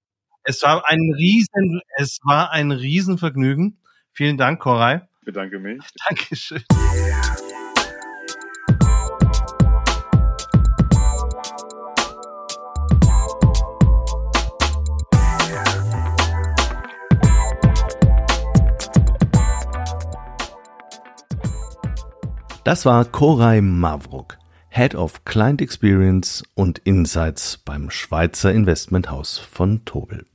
Es 0.46 0.62
war 0.62 0.82
ein 0.86 1.00
riesen, 1.16 1.80
es 1.96 2.18
war 2.22 2.50
ein 2.50 2.70
Riesenvergnügen. 2.70 3.78
Vielen 4.12 4.36
Dank, 4.36 4.60
Koray. 4.60 5.00
Ich 5.20 5.24
bedanke 5.24 5.58
mich. 5.58 5.82
Dankeschön. 6.08 6.62
Das 22.64 22.84
war 22.84 23.06
Koray 23.06 23.62
Mavruk, 23.62 24.36
Head 24.68 24.94
of 24.94 25.24
Client 25.24 25.62
Experience 25.62 26.42
und 26.54 26.80
Insights 26.80 27.56
beim 27.56 27.88
Schweizer 27.88 28.52
Investmenthaus 28.52 29.38
von 29.38 29.86
Tobel. 29.86 30.26